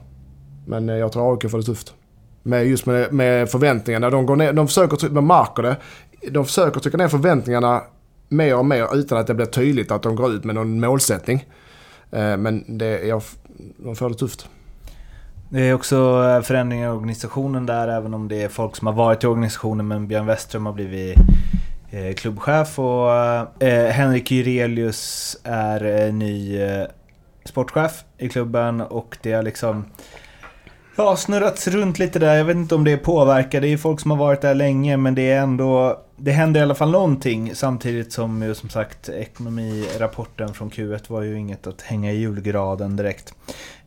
Men 0.66 0.88
eh, 0.88 0.96
jag 0.96 1.12
tror 1.12 1.32
AIK 1.32 1.50
får 1.50 1.58
det 1.58 1.64
tufft. 1.64 1.94
Med 2.42 2.66
just 2.66 2.86
med, 2.86 3.12
med 3.12 3.50
förväntningarna. 3.50 4.10
De, 4.10 4.26
går 4.26 4.36
ner, 4.36 4.52
de 4.52 4.66
försöker, 4.66 5.10
man 5.10 5.26
märker 5.26 5.62
det. 5.62 5.76
De 6.30 6.44
försöker 6.44 6.80
trycka 6.80 6.96
ner 6.96 7.08
förväntningarna 7.08 7.82
mer 8.28 8.56
och 8.56 8.66
mer 8.66 8.96
utan 8.96 9.18
att 9.18 9.26
det 9.26 9.34
blir 9.34 9.46
tydligt 9.46 9.90
att 9.90 10.02
de 10.02 10.16
går 10.16 10.32
ut 10.32 10.44
med 10.44 10.54
någon 10.54 10.80
målsättning. 10.80 11.44
Eh, 12.12 12.36
men 12.36 12.78
det, 12.78 13.06
jag, 13.06 13.22
de 13.76 13.96
får 13.96 14.08
det 14.08 14.14
tufft. 14.14 14.48
Det 15.48 15.60
är 15.60 15.74
också 15.74 15.96
eh, 15.96 16.42
förändringar 16.42 16.88
i 16.88 16.90
organisationen 16.90 17.66
där, 17.66 17.88
även 17.88 18.14
om 18.14 18.28
det 18.28 18.42
är 18.42 18.48
folk 18.48 18.76
som 18.76 18.86
har 18.86 18.94
varit 18.94 19.24
i 19.24 19.26
organisationen. 19.26 19.88
Men 19.88 20.08
Björn 20.08 20.26
Westström 20.26 20.66
har 20.66 20.72
blivit 20.72 21.16
eh, 21.90 22.14
klubbchef 22.14 22.78
och 22.78 23.10
Henrik 23.92 24.30
Jurelius 24.30 25.36
är 25.44 26.12
ny 26.12 26.58
sportchef 27.44 28.04
i 28.18 28.28
klubben. 28.28 28.80
Och 28.80 29.18
det 29.22 29.32
är 29.32 29.42
liksom 29.42 29.84
ja, 30.98 31.16
snurrats 31.16 31.68
runt 31.68 31.98
lite 31.98 32.18
där. 32.18 32.34
Jag 32.34 32.44
vet 32.44 32.56
inte 32.56 32.74
om 32.74 32.84
det 32.84 32.96
påverkar. 32.96 33.60
Det 33.60 33.66
är 33.66 33.70
ju 33.70 33.78
folk 33.78 34.00
som 34.00 34.10
har 34.10 34.18
varit 34.18 34.40
där 34.40 34.54
länge, 34.54 34.96
men 34.96 35.14
det 35.14 35.30
är 35.30 35.40
ändå... 35.40 36.00
Det 36.16 36.30
händer 36.30 36.60
i 36.60 36.62
alla 36.62 36.74
fall 36.74 36.90
någonting 36.90 37.54
samtidigt 37.54 38.12
som 38.12 38.42
ju 38.42 38.54
som 38.54 38.68
sagt 38.68 39.08
ekonomirapporten 39.08 40.54
från 40.54 40.70
Q1 40.70 41.00
var 41.06 41.22
ju 41.22 41.38
inget 41.38 41.66
att 41.66 41.82
hänga 41.82 42.12
i 42.12 42.16
julgraden 42.16 42.96
direkt. 42.96 43.34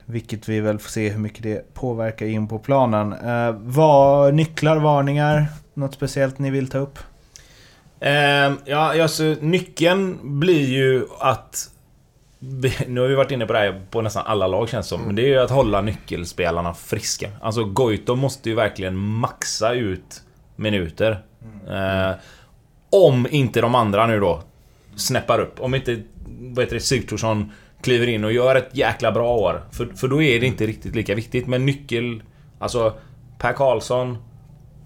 Vilket 0.05 0.49
vi 0.49 0.59
väl 0.59 0.79
får 0.79 0.89
se 0.89 1.09
hur 1.09 1.19
mycket 1.19 1.43
det 1.43 1.73
påverkar 1.73 2.25
in 2.25 2.47
på 2.47 2.59
planen. 2.59 3.13
Eh, 3.13 3.51
var, 3.51 4.31
nycklar, 4.31 4.77
varningar? 4.77 5.45
Något 5.73 5.93
speciellt 5.93 6.39
ni 6.39 6.49
vill 6.49 6.69
ta 6.69 6.77
upp? 6.77 6.99
Eh, 7.99 8.51
ja, 8.65 9.01
alltså, 9.01 9.23
nyckeln 9.41 10.19
blir 10.39 10.69
ju 10.69 11.05
att... 11.19 11.70
Nu 12.87 13.01
har 13.01 13.07
vi 13.07 13.15
varit 13.15 13.31
inne 13.31 13.45
på 13.45 13.53
det 13.53 13.59
här 13.59 13.81
på 13.91 14.01
nästan 14.01 14.23
alla 14.25 14.47
lag 14.47 14.69
känns 14.69 14.85
det 14.85 14.89
som. 14.89 15.01
Men 15.01 15.15
det 15.15 15.21
är 15.21 15.27
ju 15.27 15.39
att 15.39 15.49
hålla 15.49 15.81
nyckelspelarna 15.81 16.73
friska. 16.73 17.29
Alltså 17.41 17.63
Goitom 17.63 18.19
måste 18.19 18.49
ju 18.49 18.55
verkligen 18.55 18.95
maxa 18.97 19.73
ut 19.73 20.21
minuter. 20.55 21.23
Eh, 21.69 22.11
om 22.89 23.27
inte 23.29 23.61
de 23.61 23.75
andra 23.75 24.07
nu 24.07 24.19
då 24.19 24.41
snäppar 24.95 25.39
upp. 25.39 25.59
Om 25.59 25.75
inte 25.75 26.01
vad 26.39 26.63
heter 26.63 26.75
det, 26.75 26.81
Sigthorsson 26.81 27.51
kliver 27.81 28.07
in 28.07 28.23
och 28.23 28.31
gör 28.31 28.55
ett 28.55 28.69
jäkla 28.71 29.11
bra 29.11 29.35
år. 29.35 29.63
För, 29.71 29.85
för 29.85 30.07
då 30.07 30.21
är 30.21 30.39
det 30.39 30.45
inte 30.45 30.67
riktigt 30.67 30.95
lika 30.95 31.15
viktigt. 31.15 31.47
Men 31.47 31.65
nyckel... 31.65 32.23
Alltså 32.59 32.93
Per 33.37 33.53
Karlsson, 33.53 34.17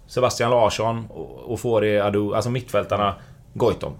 Sebastian 0.07 0.51
Larsson 0.51 1.05
och, 1.09 1.51
och 1.51 1.59
Fori 1.59 1.99
Adu, 1.99 2.35
alltså 2.35 2.49
mittfältarna, 2.49 3.15
Goitom. 3.53 3.93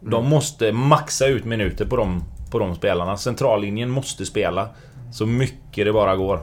De 0.00 0.28
måste 0.28 0.72
maxa 0.72 1.26
ut 1.26 1.44
minuter 1.44 1.86
på 1.86 1.96
de, 1.96 2.24
på 2.52 2.58
de 2.58 2.74
spelarna. 2.74 3.16
Centrallinjen 3.16 3.90
måste 3.90 4.26
spela 4.26 4.68
så 5.12 5.26
mycket 5.26 5.84
det 5.86 5.92
bara 5.92 6.16
går. 6.16 6.40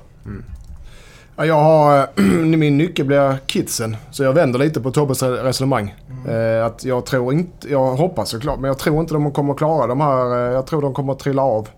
Ja, 1.36 1.45
jag 1.45 1.56
har, 1.56 2.08
min 2.58 2.78
nyckel 2.78 3.06
blir 3.06 3.38
kidsen. 3.45 3.98
Så 4.12 4.24
jag 4.24 4.34
vänder 4.34 4.60
lite 4.60 4.82
på 4.82 4.91
Tobbes 4.91 5.24
resonemang. 5.24 5.95
Eh, 6.28 6.65
att 6.65 6.86
jag 6.86 7.06
tror 7.06 7.34
inte, 7.34 7.72
jag 7.72 7.95
hoppas 7.95 8.30
såklart, 8.30 8.60
men 8.60 8.67
jag 8.67 8.80
tror 8.80 9.00
inte 9.00 9.13
de 9.13 9.32
kommer 9.32 9.54
klara 9.54 9.88
de 9.88 10.02
här, 10.02 10.48
eh, 10.48 10.54
jag 10.54 10.67
tror 10.67 10.82
de 10.82 10.93
kommer 10.93 11.13
trilla 11.13 11.41
av. 11.41 11.69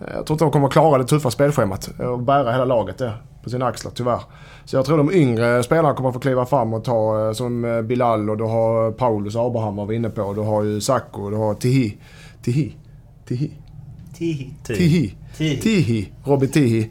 Eh, 0.00 0.14
jag 0.14 0.26
tror 0.26 0.34
inte 0.34 0.44
de 0.44 0.50
kommer 0.50 0.68
klara 0.68 0.98
det 0.98 1.04
tuffa 1.04 1.30
spelschemat 1.30 1.90
och 1.98 2.18
bära 2.18 2.52
hela 2.52 2.64
laget 2.64 2.98
det 2.98 3.12
på 3.42 3.50
sina 3.50 3.66
axlar 3.66 3.92
tyvärr. 3.94 4.20
Så 4.64 4.76
jag 4.76 4.84
tror 4.84 4.98
de 4.98 5.12
yngre 5.12 5.62
spelarna 5.62 5.94
kommer 5.94 6.12
få 6.12 6.18
kliva 6.18 6.46
fram 6.46 6.74
och 6.74 6.84
ta 6.84 7.34
som 7.34 7.82
Bilal 7.88 8.30
och 8.30 8.36
du 8.36 8.44
har 8.44 8.92
Paulus 8.92 9.36
Abraham 9.36 9.76
var 9.76 9.86
vi 9.86 9.96
inne 9.96 10.10
på. 10.10 10.32
Du 10.32 10.40
har 10.40 10.62
ju 10.62 10.80
Sacco 10.80 11.22
och 11.22 11.30
du 11.30 11.36
har 11.36 11.54
Tihi. 11.54 11.98
Tihi. 12.42 12.76
Tihi. 13.28 13.50
Tihi. 14.14 14.50
Tihi. 14.64 15.14
Tihi. 15.36 15.60
Tihi. 15.60 16.12
Robin 16.24 16.50
Tihi. 16.50 16.90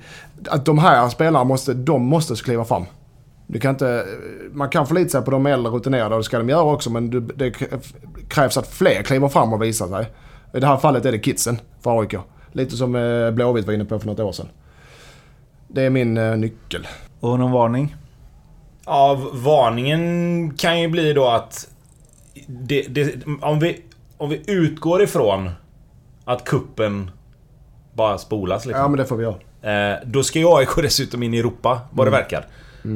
Att 0.50 0.66
de 0.66 0.78
här 0.78 1.10
spelarna 1.10 1.44
måste, 1.44 1.74
de 1.74 2.06
måste 2.06 2.36
kliva 2.36 2.66
fram. 2.66 2.86
Du 3.48 3.60
kan 3.60 3.72
inte, 3.72 4.06
man 4.52 4.70
kan 4.70 4.88
förlita 4.88 5.10
sig 5.10 5.22
på 5.22 5.32
de 5.32 5.46
äldre 5.46 5.72
rutinerade 5.72 6.16
och 6.16 6.20
det 6.20 6.24
ska 6.24 6.38
de 6.38 6.50
göra 6.50 6.64
också 6.64 6.90
men 6.90 7.28
det, 7.36 7.52
krävs 8.30 8.58
att 8.58 8.68
fler 8.68 9.04
kliver 9.04 9.28
fram 9.28 9.54
och 9.54 9.64
visar 9.64 9.88
sig. 9.88 10.06
I 10.54 10.60
det 10.60 10.68
här 10.68 10.78
fallet 10.78 11.06
är 11.06 11.12
det 11.12 11.20
kidsen 11.20 11.60
för 11.82 12.00
AIK. 12.00 12.16
Lite 12.52 12.78
som 12.78 12.96
eh, 12.96 13.32
Blåvitt 13.32 13.66
var 13.66 13.74
inne 13.74 13.86
på 13.86 14.00
för 14.00 14.08
något 14.08 14.20
år 14.20 14.32
sedan. 14.32 14.48
Det 15.68 15.82
är 15.82 15.90
min 15.90 16.18
eh, 16.18 16.38
nyckel. 16.38 16.88
Och 17.20 17.40
någon 17.40 17.52
varning? 17.52 17.96
Ja, 18.86 19.20
varningen 19.34 20.54
kan 20.58 20.82
ju 20.82 20.88
bli 20.88 21.14
då 21.14 21.28
att... 21.28 21.70
Det, 22.48 22.82
det, 22.82 23.16
om, 23.42 23.60
vi, 23.60 23.82
om 24.18 24.30
vi 24.30 24.42
utgår 24.48 25.04
ifrån 25.04 25.50
att 26.28 26.44
kuppen 26.46 27.12
bara 27.94 28.18
spolas 28.18 28.66
liksom. 28.66 28.82
Ja 28.82 28.88
men 28.88 28.98
det 28.98 29.06
får 29.06 29.18
vi 29.18 29.24
göra. 29.24 29.94
Eh, 29.94 30.00
då 30.06 30.24
ska 30.24 30.40
ju 30.40 30.46
AIK 30.48 30.70
dessutom 30.82 31.24
in 31.24 31.34
i 31.34 31.38
Europa, 31.40 31.82
vad 31.92 32.08
det 32.08 32.12
verkar. 32.12 32.46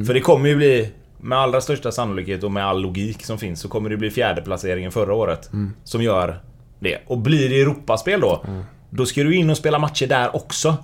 För 0.06 0.14
det 0.14 0.20
kommer 0.20 0.48
ju 0.48 0.56
bli, 0.56 0.92
med 1.20 1.38
allra 1.38 1.60
största 1.60 1.92
sannolikhet 1.92 2.42
och 2.42 2.52
med 2.52 2.66
all 2.66 2.82
logik 2.82 3.24
som 3.24 3.38
finns, 3.38 3.60
så 3.60 3.68
kommer 3.68 3.90
det 3.90 3.96
bli 3.96 4.10
fjärdeplaceringen 4.10 4.92
förra 4.92 5.14
året. 5.14 5.50
Som 5.84 6.02
gör 6.02 6.40
det. 6.80 6.98
Och 7.06 7.18
blir 7.18 7.48
det 7.48 7.60
Europaspel 7.60 8.20
då, 8.20 8.44
då 8.90 9.06
ska 9.06 9.22
du 9.22 9.36
in 9.36 9.50
och 9.50 9.56
spela 9.56 9.78
matcher 9.78 10.06
där 10.06 10.36
också. 10.36 10.76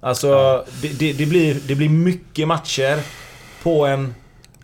Alltså, 0.00 0.64
det, 0.82 0.98
det, 0.98 1.12
det, 1.12 1.26
blir, 1.26 1.56
det 1.68 1.74
blir 1.74 1.88
mycket 1.88 2.48
matcher 2.48 2.98
på 3.62 3.86
en... 3.86 4.14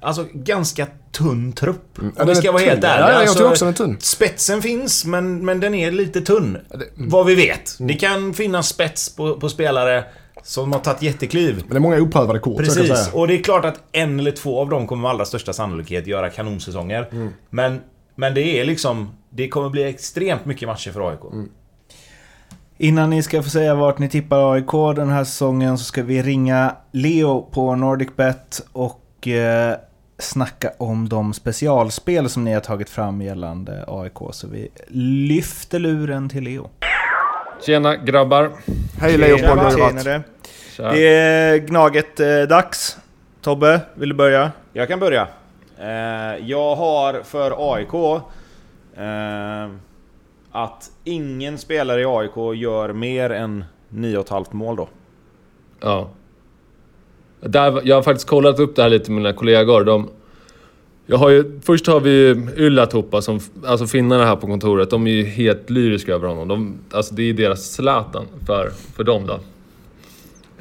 Alltså 0.01 0.27
ganska 0.33 0.87
tunn 1.13 1.53
trupp. 1.53 1.99
Om 1.99 2.13
Ja, 2.17 2.25
vi 2.25 2.35
ska 2.35 2.53
vara 2.53 2.61
tunn. 2.61 2.69
helt 2.71 2.85
ärliga. 2.85 3.07
Ja, 3.07 3.13
jag 3.13 3.21
Alltså, 3.21 3.39
tror 3.39 3.49
också 3.51 3.65
den 3.65 3.75
är 3.75 3.77
tunn. 3.77 3.97
Spetsen 4.01 4.63
finns, 4.63 5.05
men, 5.05 5.45
men 5.45 5.61
den 5.61 5.75
är 5.75 5.91
lite 5.91 6.21
tunn. 6.21 6.59
Vad 6.95 7.27
vi 7.27 7.35
vet. 7.35 7.77
Det 7.79 7.95
kan 7.95 8.35
finnas 8.35 8.69
spets 8.69 9.17
på, 9.17 9.35
på 9.41 9.49
spelare 9.49 10.05
som 10.43 10.73
har 10.73 10.81
tagit 10.81 11.03
jättekliv. 11.03 11.57
Men 11.59 11.69
det 11.69 11.77
är 11.77 11.81
många 11.81 12.01
oprövade 12.01 12.39
kort 12.39 12.59
Precis, 12.59 12.89
säga. 12.89 12.97
och 13.13 13.29
det 13.29 13.35
är 13.35 13.43
klart 13.43 13.65
att 13.65 13.81
en 13.93 14.19
eller 14.21 14.31
två 14.33 14.61
av 14.61 14.69
dem 14.69 14.87
kommer 14.87 15.03
med 15.03 15.11
allra 15.11 15.25
största 15.25 15.53
sannolikhet 15.53 16.07
göra 16.07 16.31
kanonsäsonger. 16.31 17.09
Mm. 17.13 17.29
Men, 17.51 17.81
men 18.15 18.35
det 18.35 18.61
är 18.61 18.65
liksom... 18.65 19.11
Det 19.31 19.49
kommer 19.49 19.69
bli 19.69 19.85
extremt 19.85 20.45
mycket 20.45 20.69
matcher 20.69 20.91
för 20.91 21.11
AIK. 21.11 21.21
Mm. 21.33 21.49
Innan 22.79 23.11
ni 23.11 23.23
ska 23.23 23.43
få 23.43 23.51
säga 23.51 23.75
vart 23.75 23.99
ni 23.99 24.09
tippar 24.09 24.53
AIK 24.55 24.97
den 24.97 25.09
här 25.09 25.25
säsongen 25.25 25.79
så 25.79 25.85
ska 25.85 26.03
vi 26.03 26.23
ringa 26.23 26.77
Leo 26.93 27.43
på 27.53 27.75
NordicBet 27.77 28.67
och 28.73 29.29
eh, 29.29 29.77
snacka 30.19 30.73
om 30.79 31.09
de 31.09 31.33
specialspel 31.33 32.29
som 32.29 32.45
ni 32.45 32.53
har 32.53 32.61
tagit 32.61 32.91
fram 32.91 33.23
gällande 33.23 33.85
AIK. 33.89 34.19
Så 34.33 34.49
vi 34.49 34.69
lyfter 35.29 35.79
luren 35.79 36.29
till 36.29 36.45
Leo. 36.45 36.71
Tjena 37.67 37.97
grabbar. 37.97 38.51
Hej 39.01 39.19
Leopold. 39.19 39.79
Tjenare. 39.79 40.23
Tja. 40.77 40.91
Det 40.93 41.09
är 41.09 41.57
Gnaget-dags. 41.57 42.99
Tobbe, 43.41 43.81
vill 43.95 44.09
du 44.09 44.15
börja? 44.15 44.53
Jag 44.73 44.89
kan 44.89 45.01
börja. 45.01 45.29
Eh, 45.79 46.47
jag 46.49 46.77
har 46.77 47.23
för 47.23 47.75
AIK 47.75 48.23
eh, 48.97 49.71
att 50.53 50.91
ingen 51.05 51.59
spelare 51.59 52.01
i 52.01 52.05
AIK 52.05 52.61
gör 52.61 52.93
mer 52.93 53.31
än 53.31 53.65
9,5 53.91 54.47
mål 54.55 54.77
då. 54.77 54.89
Ja. 55.81 56.11
Där, 57.41 57.81
jag 57.85 57.97
har 57.97 58.03
faktiskt 58.03 58.29
kollat 58.29 58.61
upp 58.61 58.77
det 58.77 58.83
här 58.83 58.89
lite 58.89 59.11
med 59.11 59.23
mina 59.23 59.33
kollegor. 59.33 59.85
De, 59.85 60.09
jag 61.07 61.17
har 61.17 61.31
ju, 61.31 61.61
först 61.63 61.87
har 61.87 62.01
vi 62.01 62.37
Yllätupa, 62.57 63.23
som, 63.23 63.41
alltså 63.67 63.87
finnarna 63.87 64.25
här 64.25 64.37
på 64.37 64.47
kontoret. 64.47 64.91
De 64.91 65.07
är 65.07 65.11
ju 65.11 65.25
helt 65.25 65.71
lyriska 65.71 66.15
över 66.15 66.29
honom. 66.29 66.49
De, 66.49 66.79
alltså 66.91 67.15
det 67.15 67.23
är 67.23 67.33
deras 67.33 67.73
Zlatan 67.73 68.27
för, 68.47 68.71
för 68.97 69.05
dem 69.05 69.27
då. 69.27 69.41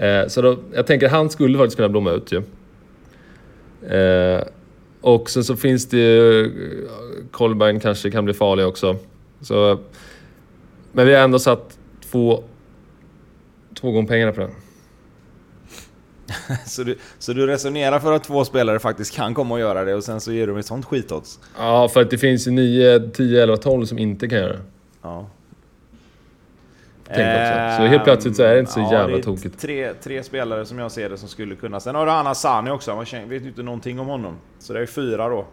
Eh, 0.06 0.28
så 0.28 0.42
då, 0.42 0.58
jag 0.74 0.88
tänker 0.88 1.10
han 1.10 1.30
skulle 1.30 1.58
faktiskt 1.58 1.76
kunna 1.76 1.90
blomma 1.90 2.12
ut 2.12 2.32
ju. 2.32 2.42
Eh, 3.96 4.44
och 5.02 5.30
sen 5.30 5.44
så 5.44 5.56
finns 5.56 5.86
det 5.90 5.98
ju... 5.98 6.52
Kolbein 6.52 7.30
Kolbeinn 7.32 7.80
kanske 7.80 8.12
kan 8.12 8.26
bli 8.26 8.34
farlig 8.34 8.66
också. 8.66 8.96
Så, 9.42 9.80
men 10.92 11.08
vi 11.08 11.14
har 11.14 11.22
ändå 11.22 11.40
satt 11.40 11.78
två, 12.12 12.44
två 13.80 13.92
gånger 13.92 14.08
pengarna 14.08 14.32
på 14.32 14.42
den. 14.42 14.52
Så 16.66 16.84
du, 16.84 16.98
så 17.20 17.34
du 17.34 17.48
resonerar 17.48 18.00
för 18.00 18.14
att 18.14 18.24
två 18.24 18.46
spelare 18.46 18.80
faktiskt 18.80 19.16
kan 19.16 19.34
komma 19.34 19.54
och 19.54 19.60
göra 19.60 19.84
det 19.86 19.96
och 19.96 20.04
sen 20.04 20.22
så 20.22 20.32
ger 20.32 20.48
du 20.48 20.60
ett 20.60 20.66
sånt 20.66 20.86
skitodds? 20.86 21.40
Ja, 21.58 21.90
för 21.90 22.02
att 22.02 22.10
det 22.10 22.18
finns 22.18 22.48
ju 22.48 22.52
9, 22.52 23.00
10, 23.00 23.44
11, 23.44 23.58
12 23.58 23.86
som 23.86 23.98
inte 24.00 24.28
kan 24.28 24.40
göra 24.40 24.54
det. 24.54 24.60
Ja. 25.02 25.28
Tänk 27.08 27.20
också. 27.20 27.78
Så 27.84 27.88
helt 27.88 28.04
plötsligt 28.04 28.36
så 28.36 28.44
är 28.44 28.54
det 28.54 28.60
inte 28.60 28.72
så 28.72 28.80
Ehm, 28.80 28.92
jävla 28.92 29.08
det 29.16 29.22
är 29.22 29.24
tokigt. 29.24 29.60
Tre, 29.62 29.94
tre 30.04 30.24
spelare 30.24 30.66
som 30.66 30.80
jag 30.80 30.92
ser 30.92 31.10
det 31.10 31.18
som 31.18 31.30
skulle 31.30 31.56
kunna. 31.56 31.80
Sen 31.80 31.96
har 31.96 32.06
du 32.06 32.12
Anna 32.12 32.36
Sani 32.36 32.72
också, 32.72 32.96
man 32.96 33.06
vet 33.30 33.44
ju 33.44 33.48
inte 33.48 33.64
någonting 33.64 34.00
om 34.00 34.08
honom. 34.08 34.36
Så 34.60 34.74
det 34.74 34.80
är 34.80 34.86
fyra 34.86 35.30
då. 35.30 35.46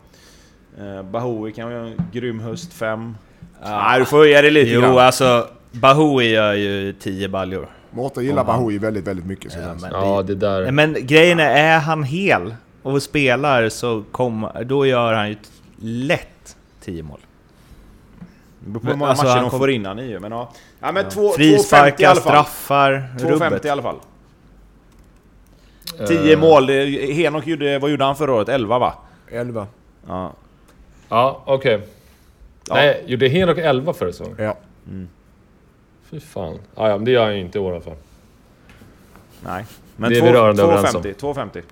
Eh, 0.79 1.03
Bahoui 1.03 1.53
kan 1.53 1.71
ju 1.71 1.79
ha 1.79 1.87
en 1.87 1.95
grym 2.13 2.41
höst, 2.41 2.73
fem. 2.73 3.17
Nej, 3.65 3.99
du 3.99 4.05
får 4.05 4.19
höja 4.19 4.43
det 4.43 4.51
lite 4.51 4.71
Jo, 4.71 4.81
grann. 4.81 4.99
alltså 4.99 5.49
Bahoui 5.73 6.31
gör 6.31 6.53
ju 6.55 6.93
10 6.93 7.29
baljor. 7.29 7.69
Mårten 7.95 8.25
gillar 8.25 8.45
Bahoui 8.45 8.79
väldigt, 8.79 9.07
väldigt 9.07 9.27
mycket. 9.27 9.53
Så 9.53 9.59
Ja, 9.59 9.65
ja, 9.69 9.75
men, 9.81 9.91
Ja, 9.93 10.23
det 10.23 10.35
där. 10.35 10.71
men 10.71 10.97
grejen 11.01 11.41
är, 11.41 11.51
är 11.51 11.79
han 11.79 12.03
hel 12.03 12.55
och 12.83 13.03
spelar 13.03 13.69
så 13.69 14.05
kom, 14.13 14.49
då 14.67 14.87
gör 14.87 15.13
han 15.15 15.29
ju 15.29 15.37
lätt 15.81 16.57
10 16.81 17.03
mål. 17.03 17.21
Det 18.61 18.71
beror 18.71 18.81
på 18.81 18.89
hur 18.89 18.97
många 18.97 19.11
Alltså, 19.11 19.25
matcher 19.25 19.35
han 19.35 19.45
de 19.45 19.51
kom- 19.51 19.59
får 19.59 19.71
innan 19.71 19.99
i 19.99 20.07
ju, 20.11 20.21
men 20.21 20.33
ja. 20.33 20.51
Ja 20.81 20.93
men 20.93 21.09
två- 21.09 21.21
2,50 21.33 21.41
i 21.43 21.51
Frisparkar, 21.55 22.07
alla 22.11 22.21
fall. 22.21 22.23
straffar, 22.33 23.09
2,50 23.19 23.31
rubbet. 23.31 23.65
i 23.65 23.69
alla 23.69 23.83
fall. 23.83 23.97
Eh, 26.01 26.07
10 26.07 26.37
mål. 26.37 26.67
det- 26.67 27.13
Henok 27.15 27.47
gjorde, 27.47 27.79
vad 27.79 27.91
gjorde 27.91 28.05
han 28.05 28.17
förra 28.17 28.33
året? 28.35 28.49
11 28.49 28.79
va? 28.79 28.95
11. 29.31 29.67
Ja. 30.09 30.33
Ja, 31.09 31.43
okej. 31.47 31.81
Ja. 32.69 32.75
Nej, 32.75 33.05
gjorde 33.07 33.29
Henok 33.29 33.59
11 33.59 33.93
förra 33.93 34.13
säsongen? 34.13 34.37
Ja. 34.39 34.57
Fy 36.15 36.21
fan. 36.21 36.59
Ja, 36.77 36.89
ja, 36.89 36.97
men 36.97 37.05
det 37.05 37.11
gör 37.11 37.25
han 37.25 37.35
ju 37.35 37.41
inte 37.41 37.59
i 37.59 37.61
år 37.61 37.71
i 37.73 37.75
alla 37.75 37.85
fall. 37.85 37.95
Nej. 39.45 39.65
Men 39.97 40.11
Det 40.11 40.17
är 40.17 40.21
två- 40.21 40.27
vi 40.27 40.33
rörande 40.33 40.63
överens 40.63 40.95
om. 40.95 41.03
2,50. 41.03 41.15
2,50. 41.15 41.63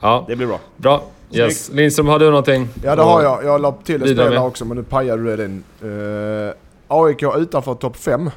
Ja, 0.00 0.24
Det 0.28 0.36
blir 0.36 0.46
bra. 0.46 0.58
bra. 0.76 1.02
Yes. 1.32 1.70
Lindström, 1.72 2.08
har 2.08 2.18
du 2.18 2.26
någonting? 2.26 2.68
Ja 2.84 2.96
det 2.96 3.02
har 3.02 3.22
jag. 3.22 3.44
Jag 3.44 3.60
la 3.60 3.72
till 3.72 4.02
en 4.02 4.08
spelare 4.08 4.38
också 4.38 4.64
men 4.64 4.76
nu 4.76 4.82
pajade 4.82 5.22
du 5.22 5.36
den. 5.36 5.64
Uh, 5.90 6.52
AIK 6.88 7.22
utanför 7.36 7.74
topp 7.74 7.96
5. 7.96 8.30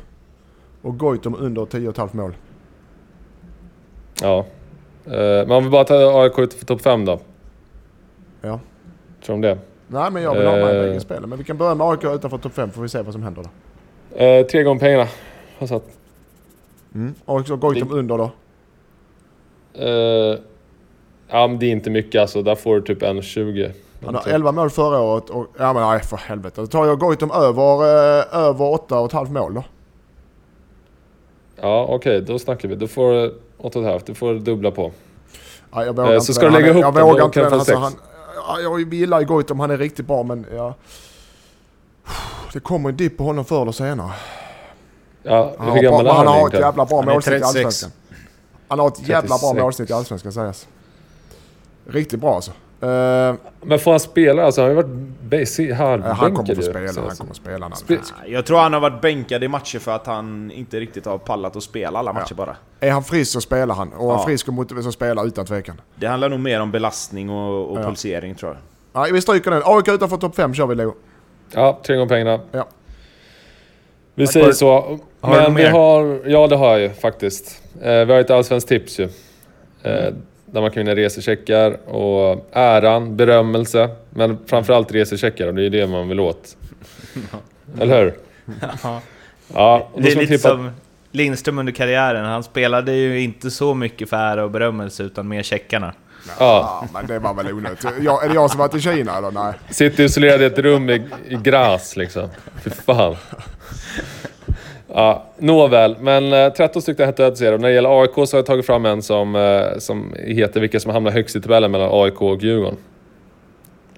Och 0.82 0.98
Goitom 0.98 1.36
under 1.40 1.66
10,5 1.66 2.10
mål. 2.18 2.34
Ja. 4.22 4.46
Eh, 5.06 5.12
men 5.48 5.52
om 5.52 5.64
vi 5.64 5.70
bara 5.70 5.84
tar 5.84 6.24
AIK 6.24 6.40
ut 6.40 6.54
för 6.54 6.66
topp 6.66 6.82
5 6.82 7.06
då? 7.06 7.20
Ja. 8.42 8.60
Tror 9.26 9.36
de 9.36 9.42
det? 9.42 9.58
Nej 9.88 10.12
men 10.12 10.24
jag 10.24 10.36
vill 10.36 10.46
ha 10.48 10.56
med 10.56 10.76
Eh. 10.78 10.84
bägge 10.88 11.00
spelen. 11.00 11.30
Men 11.30 11.38
vi 11.38 11.44
kan 11.44 11.58
börja 11.58 11.76
med 11.76 11.88
AIK 11.88 12.04
utanför 12.04 12.38
topp 12.38 12.54
5 12.54 12.72
får 12.72 12.82
vi 12.82 12.90
se 12.90 13.02
vad 13.02 13.14
som 13.14 13.24
händer 13.24 13.44
då. 13.44 13.50
Eh, 14.24 14.46
tre 14.46 14.64
gånger 14.64 14.80
pengarna. 14.80 15.08
Har 15.58 15.68
satt. 15.68 15.84
Mm. 16.96 17.14
Och 17.26 17.46
Goitom 17.46 17.92
under 17.92 18.18
då. 18.18 18.32
Eh, 19.74 20.40
ja, 21.28 21.48
men 21.48 21.60
det 21.60 21.66
är 21.66 21.72
inte 21.72 21.90
mycket 21.90 22.22
alltså. 22.22 22.42
Där 22.42 22.56
får 22.56 22.76
du 22.76 22.82
typ 22.82 23.02
1,20. 23.02 23.72
Han 24.06 24.16
har 24.16 24.28
11 24.28 24.52
mål 24.52 24.70
förra 24.70 25.00
året 25.00 25.30
och... 25.30 25.48
Ja 25.58 25.74
men 25.74 25.90
nej 25.90 26.00
för 26.00 26.18
helvete. 26.18 26.62
Då 26.62 26.68
tar 26.68 26.86
jag 26.86 27.00
Goitom 27.00 27.32
över, 27.32 27.82
uh, 27.82 28.46
över 28.46 28.66
8,5 28.66 29.32
mål 29.32 29.54
då. 29.54 29.64
Ja, 31.62 31.86
okej. 31.90 32.22
då 32.22 32.40
snackar 32.40 32.70
vi. 32.70 32.76
Då 32.76 32.88
får 32.88 33.12
du 33.14 33.40
8,5. 33.58 34.02
Du 34.06 34.14
får 34.14 34.34
dubbla 34.34 34.72
på. 34.72 34.92
Ja, 35.72 35.86
jag 35.86 35.96
vågar 35.96 36.10
Eh, 36.10 36.16
inte 36.16 36.26
så 36.26 36.34
ska 36.34 36.46
du 36.46 36.52
lägga 36.52 36.68
ihop 36.68 36.96
Jag 36.96 37.06
vågar 37.06 37.26
inte 37.26 37.40
den. 37.40 37.54
Alltså, 37.54 37.76
han, 37.76 37.94
ja, 38.48 38.60
jag 38.62 38.94
gillar 38.94 39.20
ju 39.20 39.26
Goitom. 39.26 39.60
Han 39.60 39.72
är 39.72 39.78
riktigt 39.78 40.08
bra 40.08 40.24
men 40.24 40.46
ja... 40.56 40.74
Det 42.54 42.60
kommer 42.60 42.90
en 42.90 42.98
dipp 42.98 43.18
på 43.18 43.24
honom 43.24 43.46
förr 43.46 43.62
eller 43.62 43.72
senare. 43.72 44.12
Ja, 45.24 45.54
Han 45.58 45.72
hur 45.72 45.82
gammal 45.84 46.06
är 46.06 46.10
han 46.10 46.28
han 46.28 46.40
har 46.42 46.48
ett 46.48 46.54
jävla 46.54 46.86
bra 46.86 47.02
målsnitt 47.02 47.36
i 47.36 47.40
36. 47.40 47.46
Allsvenskan. 47.46 47.92
Han 48.68 48.80
har 48.80 48.88
ett 48.88 49.08
jävla 49.08 49.28
bra 49.28 49.38
36. 49.38 49.62
målsnitt 49.62 49.90
i 49.90 49.94
Allsvenskan 49.94 50.32
sägas. 50.34 50.68
Riktigt 51.88 52.20
bra 52.20 52.36
alltså. 52.36 52.52
Uh, 52.52 53.36
Men 53.62 53.80
får 53.80 53.92
han 53.92 54.00
spela? 54.00 54.44
Alltså, 54.46 54.62
han 54.62 54.70
har 54.76 54.84
ju 54.84 54.88
varit 54.90 54.96
basi- 55.30 55.74
halvbänkad 55.74 56.18
han 56.18 56.36
kommer 56.36 56.56
få 56.56 56.62
ju. 56.62 56.68
spela. 56.70 57.02
Han 57.08 57.16
kommer 57.18 57.34
spela. 57.34 57.68
när 57.68 57.76
Spe-. 57.76 58.00
Jag 58.28 58.46
tror 58.46 58.58
han 58.60 58.74
har 58.74 58.80
varit 58.80 59.02
bänkad 59.02 59.44
i 59.44 59.48
matcher 59.48 59.80
för 59.80 59.92
att 59.92 60.06
han 60.08 60.52
inte 60.52 60.80
riktigt 60.80 61.06
har 61.06 61.18
pallat 61.18 61.56
att 61.56 61.64
spela 61.64 62.00
alla 62.00 62.14
matcher 62.14 62.34
bara. 62.34 62.56
Är 62.80 62.92
han 62.92 63.04
frisk 63.04 63.32
så 63.32 63.42
spelar 63.42 63.76
han. 63.76 63.94
Och 63.94 64.06
är 64.06 64.10
han 64.10 64.20
Ja. 64.20 64.26
frisk 64.26 64.48
och 64.48 64.54
motiverad 64.54 64.86
så 64.86 64.92
spelar 64.92 65.26
utan 65.28 65.46
tvekan. 65.46 65.82
Det 65.96 66.08
handlar 66.08 66.30
nog 66.30 66.40
mer 66.40 66.60
om 66.62 66.72
belastning 66.72 67.30
och, 67.30 67.72
och 67.72 67.80
Ja. 67.80 67.84
pulsering 67.84 68.36
tror 68.36 68.52
jag. 68.52 69.02
Nej, 69.02 69.12
vi 69.12 69.22
stryker 69.22 69.52
den. 69.52 69.62
AIK 69.66 69.88
utanför 69.88 70.18
topp 70.18 70.36
5 70.36 70.54
kör 70.54 70.68
vi 70.68 70.76
Leo. 70.76 70.96
Ja, 71.52 71.80
tre 71.86 71.96
gånger 71.96 72.10
pengarna. 72.10 72.40
Ja. 72.52 72.68
Vi 74.16 74.26
Tack 74.26 74.34
säger 74.34 74.52
så. 74.52 75.00
Har 75.24 75.34
du 75.36 75.42
Men 75.42 75.52
något 75.52 75.60
vi 75.60 75.64
mer? 75.64 75.72
har... 75.72 76.20
Ja, 76.26 76.48
det 76.48 76.56
har 76.56 76.72
jag 76.72 76.80
ju 76.82 76.90
faktiskt. 76.90 77.62
Eh, 77.82 78.06
vi 78.06 78.14
har 78.14 78.20
ett 78.20 78.32
allsvenskt 78.32 78.70
tips 78.70 79.00
ju. 79.00 79.04
Eh, 79.84 80.14
där 80.46 80.62
man 80.62 80.72
kan 80.72 80.86
vinna 80.86 80.96
resecheckar 80.96 81.90
och 81.90 82.48
äran, 82.52 83.18
berömmelse. 83.18 83.90
Men 84.10 84.38
framförallt 84.48 84.92
resecheckar 84.92 85.48
och 85.48 85.54
det 85.54 85.62
är 85.62 85.64
ju 85.64 85.70
det 85.70 85.88
man 85.88 86.10
vill 86.10 86.20
åt. 86.20 86.58
Eller 87.80 88.00
hur? 88.04 88.14
Ja. 88.84 89.02
Ja, 89.54 89.90
då 89.96 90.02
Det 90.02 90.12
är 90.12 90.16
lite 90.16 90.38
tippa... 90.38 90.50
som 90.50 90.72
Lindström 91.12 91.60
under 91.60 91.74
karriären. 91.74 92.26
Han 92.26 92.44
spelade 92.44 92.94
ju 92.94 93.20
inte 93.22 93.52
så 93.52 93.74
mycket 93.74 94.10
för 94.10 94.18
ära 94.18 94.44
och 94.44 94.52
berömmelse 94.52 95.04
utan 95.04 95.28
mer 95.28 95.44
checkarna. 95.44 95.94
Ja, 96.28 96.34
Ja, 96.40 96.88
men 96.94 97.08
det 97.08 97.20
var 97.20 97.34
väl 97.34 97.54
onödigt. 97.54 97.86
Jag, 98.02 98.24
är 98.26 98.30
det 98.30 98.36
jag 98.36 98.50
som 98.52 98.60
varit 98.60 98.76
i 98.76 98.82
Kina 98.82 99.18
eller? 99.18 99.32
Nej. 99.32 99.54
sitter 99.70 100.04
isolerad 100.04 100.42
i 100.42 100.46
ett 100.46 100.60
rum 100.60 100.90
i, 100.90 100.94
i 101.30 101.36
gräs 101.36 101.96
liksom. 101.98 102.30
Fy 102.64 102.70
fan. 102.70 103.16
Ja, 104.96 105.24
nåväl, 105.38 105.96
men 106.00 106.34
eh, 106.34 106.54
13 106.54 106.82
stycken 106.82 107.06
hette 107.06 107.24
ödet 107.24 107.40
När 107.40 107.68
det 107.68 107.74
gäller 107.74 108.02
AIK 108.02 108.14
så 108.14 108.20
har 108.20 108.38
jag 108.38 108.46
tagit 108.46 108.66
fram 108.66 108.86
en 108.86 109.02
som, 109.02 109.36
eh, 109.36 109.78
som 109.78 110.14
heter 110.18 110.60
vilka 110.60 110.80
som 110.80 110.92
hamnar 110.92 111.12
högst 111.12 111.36
i 111.36 111.42
tabellen 111.42 111.72
mellan 111.72 111.90
AIK 111.92 112.22
och 112.22 112.44
Djurgården. 112.44 112.78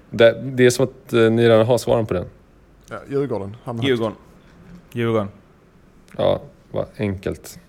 Det, 0.09 0.41
det 0.43 0.65
är 0.65 0.69
som 0.69 0.85
att 0.85 1.13
eh, 1.13 1.19
ni 1.19 1.49
redan 1.49 1.65
har 1.65 1.77
svaren 1.77 2.05
på 2.05 2.13
den. 2.13 2.25
Ja, 2.89 2.95
Djurgården. 3.09 3.57
hamnar 3.63 3.83
högst. 3.83 3.89
Djurgården. 3.89 4.15
Djurgården. 4.91 5.27
Ja, 6.17 6.41
vad 6.71 6.85
enkelt. 6.97 7.59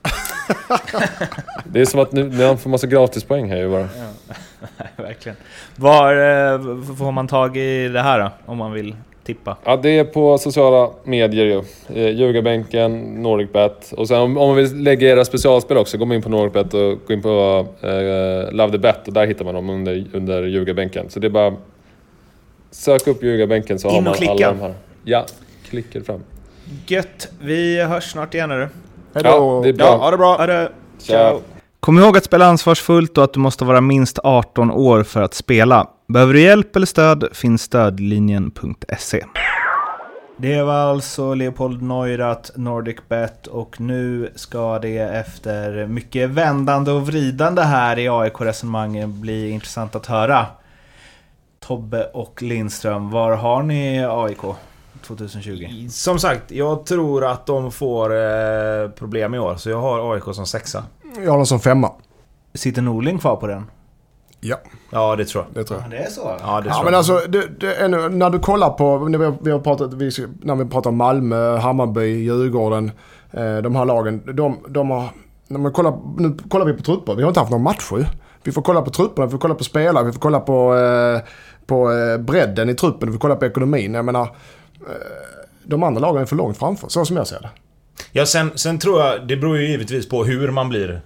Det 1.64 1.80
är 1.80 1.84
som 1.84 2.00
att 2.00 2.12
nu, 2.12 2.28
nu 2.28 2.56
får 2.56 2.70
massa 2.70 2.86
gratispoäng 2.86 3.50
här 3.50 3.56
ju 3.56 3.70
bara. 3.70 3.88
Nej, 4.78 4.88
verkligen. 4.96 5.36
Var 5.76 6.12
eh, 6.12 6.84
får 6.96 7.12
man 7.12 7.28
tag 7.28 7.56
i 7.56 7.88
det 7.88 8.00
här 8.02 8.20
då? 8.20 8.30
Om 8.52 8.58
man 8.58 8.72
vill 8.72 8.96
tippa? 9.26 9.56
Ja, 9.64 9.76
det 9.76 9.98
är 9.98 10.04
på 10.04 10.38
sociala 10.38 10.90
medier 11.04 11.44
ju. 11.44 11.62
Eh, 12.02 12.10
Ljugarbänken, 12.10 13.22
Nordicbet. 13.22 13.92
Och 13.96 14.08
sen 14.08 14.20
om, 14.20 14.36
om 14.38 14.48
man 14.48 14.56
vill 14.56 14.82
lägga 14.82 15.08
era 15.08 15.24
specialspel 15.24 15.76
också, 15.76 15.98
går 15.98 16.06
man 16.06 16.16
in 16.16 16.22
på 16.22 16.28
Nordicbet 16.28 16.74
och 16.74 16.80
går 16.80 17.12
in 17.12 17.22
på 17.22 17.66
eh, 17.80 18.52
Love 18.54 18.72
the 18.72 18.78
Bet 18.78 19.06
och 19.06 19.12
där 19.12 19.26
hittar 19.26 19.44
man 19.44 19.54
dem 19.54 19.70
under, 19.70 20.04
under 20.12 20.42
Ljugarbänken. 20.42 21.10
Så 21.10 21.20
det 21.20 21.26
är 21.26 21.30
bara... 21.30 21.54
Sök 22.70 23.06
upp 23.06 23.22
Ljugarbänken 23.22 23.78
så 23.78 23.88
har 23.88 23.96
In 23.98 24.04
man 24.04 24.10
och 24.10 24.16
klicka. 24.16 24.32
alla 24.32 24.56
de 24.56 24.60
här. 24.60 24.74
Ja, 25.04 25.26
klickar 25.68 26.00
fram. 26.00 26.20
Gött! 26.86 27.28
Vi 27.40 27.82
hörs 27.82 28.10
snart 28.12 28.34
igen 28.34 28.50
eller? 28.50 28.68
Hej 29.14 29.22
då. 29.24 29.28
Ja, 29.28 29.60
det 29.62 29.68
är 29.68 29.72
bra. 29.72 29.86
Ja, 29.86 29.96
ha 29.96 30.10
det 30.10 30.16
bra! 30.16 30.36
Ha 30.36 30.46
det! 30.46 30.72
Ciao. 30.98 31.40
Kom 31.80 31.98
ihåg 31.98 32.16
att 32.16 32.24
spela 32.24 32.46
ansvarsfullt 32.46 33.18
och 33.18 33.24
att 33.24 33.32
du 33.32 33.40
måste 33.40 33.64
vara 33.64 33.80
minst 33.80 34.18
18 34.22 34.70
år 34.70 35.02
för 35.02 35.22
att 35.22 35.34
spela. 35.34 35.86
Behöver 36.08 36.32
du 36.32 36.40
hjälp 36.40 36.76
eller 36.76 36.86
stöd 36.86 37.28
finns 37.32 37.62
stödlinjen.se. 37.62 39.24
Det 40.36 40.62
var 40.62 40.74
alltså 40.74 41.34
Leopold 41.34 41.82
Neurath, 41.82 42.50
NordicBet 42.54 43.46
och 43.46 43.80
nu 43.80 44.32
ska 44.34 44.78
det 44.78 44.98
efter 44.98 45.86
mycket 45.86 46.30
vändande 46.30 46.90
och 46.90 47.06
vridande 47.06 47.62
här 47.62 47.98
i 47.98 48.08
AIK-resonemangen 48.08 49.20
bli 49.20 49.50
intressant 49.50 49.94
att 49.94 50.06
höra. 50.06 50.46
Tobbe 51.60 52.04
och 52.04 52.42
Lindström, 52.42 53.10
var 53.10 53.36
har 53.36 53.62
ni 53.62 54.04
AIK 54.04 54.56
2020? 55.02 55.88
Som 55.90 56.18
sagt, 56.18 56.50
jag 56.50 56.86
tror 56.86 57.24
att 57.24 57.46
de 57.46 57.72
får 57.72 58.10
eh, 58.16 58.88
problem 58.90 59.34
i 59.34 59.38
år. 59.38 59.56
Så 59.56 59.70
jag 59.70 59.80
har 59.80 60.14
AIK 60.14 60.24
som 60.34 60.46
sexa. 60.46 60.84
Jag 61.24 61.30
har 61.30 61.36
den 61.36 61.46
som 61.46 61.60
femma. 61.60 61.92
Sitter 62.54 62.82
Norling 62.82 63.18
kvar 63.18 63.36
på 63.36 63.46
den? 63.46 63.64
Ja, 64.40 64.56
Ja, 64.90 65.16
det 65.16 65.24
tror 65.24 65.44
jag. 65.44 65.54
det 65.54 65.68
tror 65.68 65.80
jag. 65.80 65.90
det 65.90 65.96
är 65.96 66.10
så? 66.10 66.36
Ja, 66.40 66.60
det 66.60 66.68
Ja 66.68 66.74
tror 66.74 66.84
men 66.84 66.92
jag. 66.92 66.98
alltså, 66.98 67.20
det, 67.28 67.60
det 67.60 67.74
är 67.74 67.88
nu, 67.88 68.08
när 68.08 68.30
du 68.30 68.38
kollar 68.38 68.70
på, 68.70 68.98
när 69.08 69.18
vi 69.18 69.24
har, 69.24 69.34
vi 69.40 69.50
har 69.50 69.58
pratat, 69.58 69.92
vi, 69.94 70.10
när 70.42 70.54
vi 70.54 70.64
pratar 70.64 70.90
om 70.90 70.96
Malmö, 70.96 71.56
Hammarby, 71.56 72.06
Djurgården, 72.06 72.90
eh, 73.32 73.56
de 73.56 73.76
här 73.76 73.84
lagen. 73.84 74.22
De, 74.36 74.58
de 74.68 74.90
har, 74.90 75.04
när 75.48 75.58
man 75.58 75.72
kollar, 75.72 75.98
nu 76.18 76.36
kollar 76.50 76.66
vi 76.66 76.72
på 76.72 76.82
trupper, 76.82 77.14
vi 77.14 77.22
har 77.22 77.28
inte 77.28 77.40
haft 77.40 77.52
någon 77.52 77.62
match 77.62 77.88
ju. 77.92 78.04
Vi 78.42 78.52
får 78.52 78.62
kolla 78.62 78.82
på 78.82 78.90
trupperna, 78.90 79.26
vi 79.26 79.30
får 79.30 79.38
kolla 79.38 79.54
på 79.54 79.64
spelare, 79.64 80.04
vi 80.04 80.12
får 80.12 80.20
kolla 80.20 80.40
på, 80.40 80.74
eh, 80.76 81.20
på 81.66 81.92
eh, 81.92 82.18
bredden 82.18 82.68
i 82.68 82.74
truppen, 82.74 83.08
vi 83.08 83.12
får 83.12 83.20
kolla 83.20 83.36
på 83.36 83.44
ekonomin. 83.46 83.94
Jag 83.94 84.04
menar, 84.04 84.22
eh, 84.22 84.28
de 85.64 85.82
andra 85.82 86.00
lagen 86.00 86.22
är 86.22 86.26
för 86.26 86.36
långt 86.36 86.58
framför, 86.58 86.88
så 86.88 87.04
som 87.04 87.16
jag 87.16 87.26
ser 87.26 87.40
det. 87.40 87.50
Ja, 88.12 88.26
sen, 88.26 88.50
sen 88.54 88.78
tror 88.78 89.00
jag... 89.00 89.28
Det 89.28 89.36
beror 89.36 89.56
ju 89.58 89.68
givetvis 89.68 90.08
på 90.08 90.24
hur 90.24 90.50
man 90.50 90.68
blir 90.68 91.00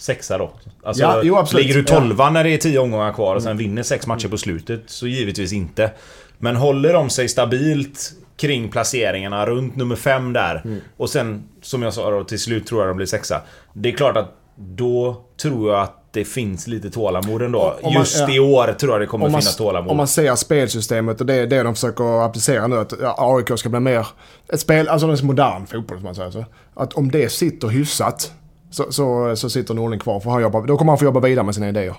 sexa 0.00 0.38
då. 0.38 0.50
Alltså, 0.82 1.02
Ja, 1.02 1.20
jo, 1.24 1.36
absolut. 1.36 1.66
Ligger 1.66 1.78
du 1.80 1.84
tolva 1.84 2.30
när 2.30 2.44
det 2.44 2.50
är 2.50 2.58
tio 2.58 2.78
omgångar 2.78 3.12
kvar 3.12 3.36
och 3.36 3.42
sen 3.42 3.56
vinner 3.56 3.82
sex 3.82 4.06
matcher 4.06 4.28
på 4.28 4.38
slutet, 4.38 4.82
så 4.86 5.06
givetvis 5.06 5.52
inte. 5.52 5.90
Men 6.38 6.56
håller 6.56 6.92
de 6.92 7.10
sig 7.10 7.28
stabilt 7.28 8.12
kring 8.36 8.68
placeringarna 8.68 9.46
runt 9.46 9.76
nummer 9.76 9.96
fem 9.96 10.32
där. 10.32 10.62
Mm. 10.64 10.80
Och 10.96 11.10
sen, 11.10 11.42
som 11.62 11.82
jag 11.82 11.94
sa 11.94 12.10
då, 12.10 12.24
till 12.24 12.38
slut 12.40 12.66
tror 12.66 12.80
jag 12.80 12.90
de 12.90 12.96
blir 12.96 13.06
sexa. 13.06 13.40
Det 13.72 13.88
är 13.88 13.96
klart 13.96 14.16
att 14.16 14.36
då 14.56 15.24
tror 15.42 15.72
jag 15.72 15.82
att 15.82 15.96
det 16.12 16.24
finns 16.24 16.66
lite 16.66 16.90
tålamod 16.90 17.42
ändå. 17.42 17.74
Man- 17.82 17.92
Just 17.92 18.20
ja. 18.20 18.30
i 18.34 18.38
år 18.40 18.72
tror 18.72 18.92
jag 18.92 19.00
det 19.00 19.06
kommer 19.06 19.26
Om 19.26 19.32
man, 19.32 19.40
finnas 19.40 19.56
tålamod. 19.56 19.90
om 19.90 19.96
man 19.96 20.08
ser 20.08 20.34
spelsystemet 20.34 21.20
och 21.20 21.26
det 21.26 21.34
är 21.34 21.46
det 21.46 21.62
de 21.62 21.74
försöker 21.74 22.24
applicera 22.24 22.66
nu. 22.66 22.78
Att 22.78 22.92
ja, 23.00 23.14
AIK 23.18 23.58
ska 23.58 23.68
bli 23.68 23.80
mer 23.80 24.06
ett 24.52 24.60
spel, 24.60 24.88
alltså 24.88 25.06
en 25.08 25.26
modern 25.26 25.66
fotboll 25.66 25.96
som 25.98 26.04
man 26.04 26.14
säger 26.14 26.30
så. 26.30 26.44
Att 26.74 26.92
om 26.92 27.10
det 27.10 27.28
sitter 27.32 27.68
hyfsat 27.68 28.32
så, 28.70 28.92
så, 28.92 29.36
så 29.36 29.50
sitter 29.50 29.74
Norling 29.74 30.00
kvar. 30.00 30.20
För 30.20 30.30
han 30.30 30.42
jobbar, 30.42 30.62
då 30.62 30.76
kommer 30.76 30.92
han 30.92 30.98
få 30.98 31.04
jobba 31.04 31.20
vidare 31.20 31.44
med 31.44 31.54
sina 31.54 31.68
idéer. 31.68 31.96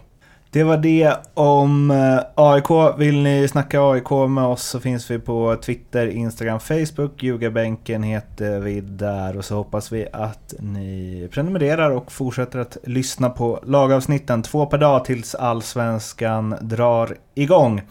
Det 0.54 0.64
var 0.64 0.78
det 0.78 1.16
om 1.34 1.92
eh, 1.92 2.20
AIK. 2.36 2.98
Vill 2.98 3.24
ni 3.24 3.48
snacka 3.48 3.82
AIK 3.82 4.10
med 4.30 4.44
oss 4.44 4.64
så 4.64 4.80
finns 4.80 5.12
vi 5.12 5.20
på 5.20 5.58
Twitter, 5.62 6.08
Instagram, 6.08 6.60
Facebook. 6.60 7.24
Ljugarbänken 7.24 8.04
heter 8.04 8.60
vi 8.60 8.82
där 8.82 9.38
och 9.38 9.46
så 9.46 9.56
hoppas 9.56 9.92
vi 9.92 10.08
att 10.14 10.54
ni 10.60 11.30
prenumererar 11.32 11.92
och 11.92 12.12
fortsätter 12.12 12.60
att 12.60 12.78
lyssna 12.84 13.30
på 13.30 13.60
lagavsnitten. 13.64 14.44
Två 14.44 14.66
per 14.66 14.78
dag 14.78 15.06
tills 15.06 15.36
allsvenskan 15.36 16.56
drar 16.62 17.16
igång. 17.36 17.82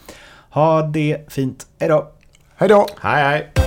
Ha 0.50 0.82
det 0.82 1.18
fint. 1.28 1.66
Hejdå! 1.78 2.08
Hej 2.56 2.68
då! 2.68 2.86
Hej 3.00 3.22
hej! 3.24 3.59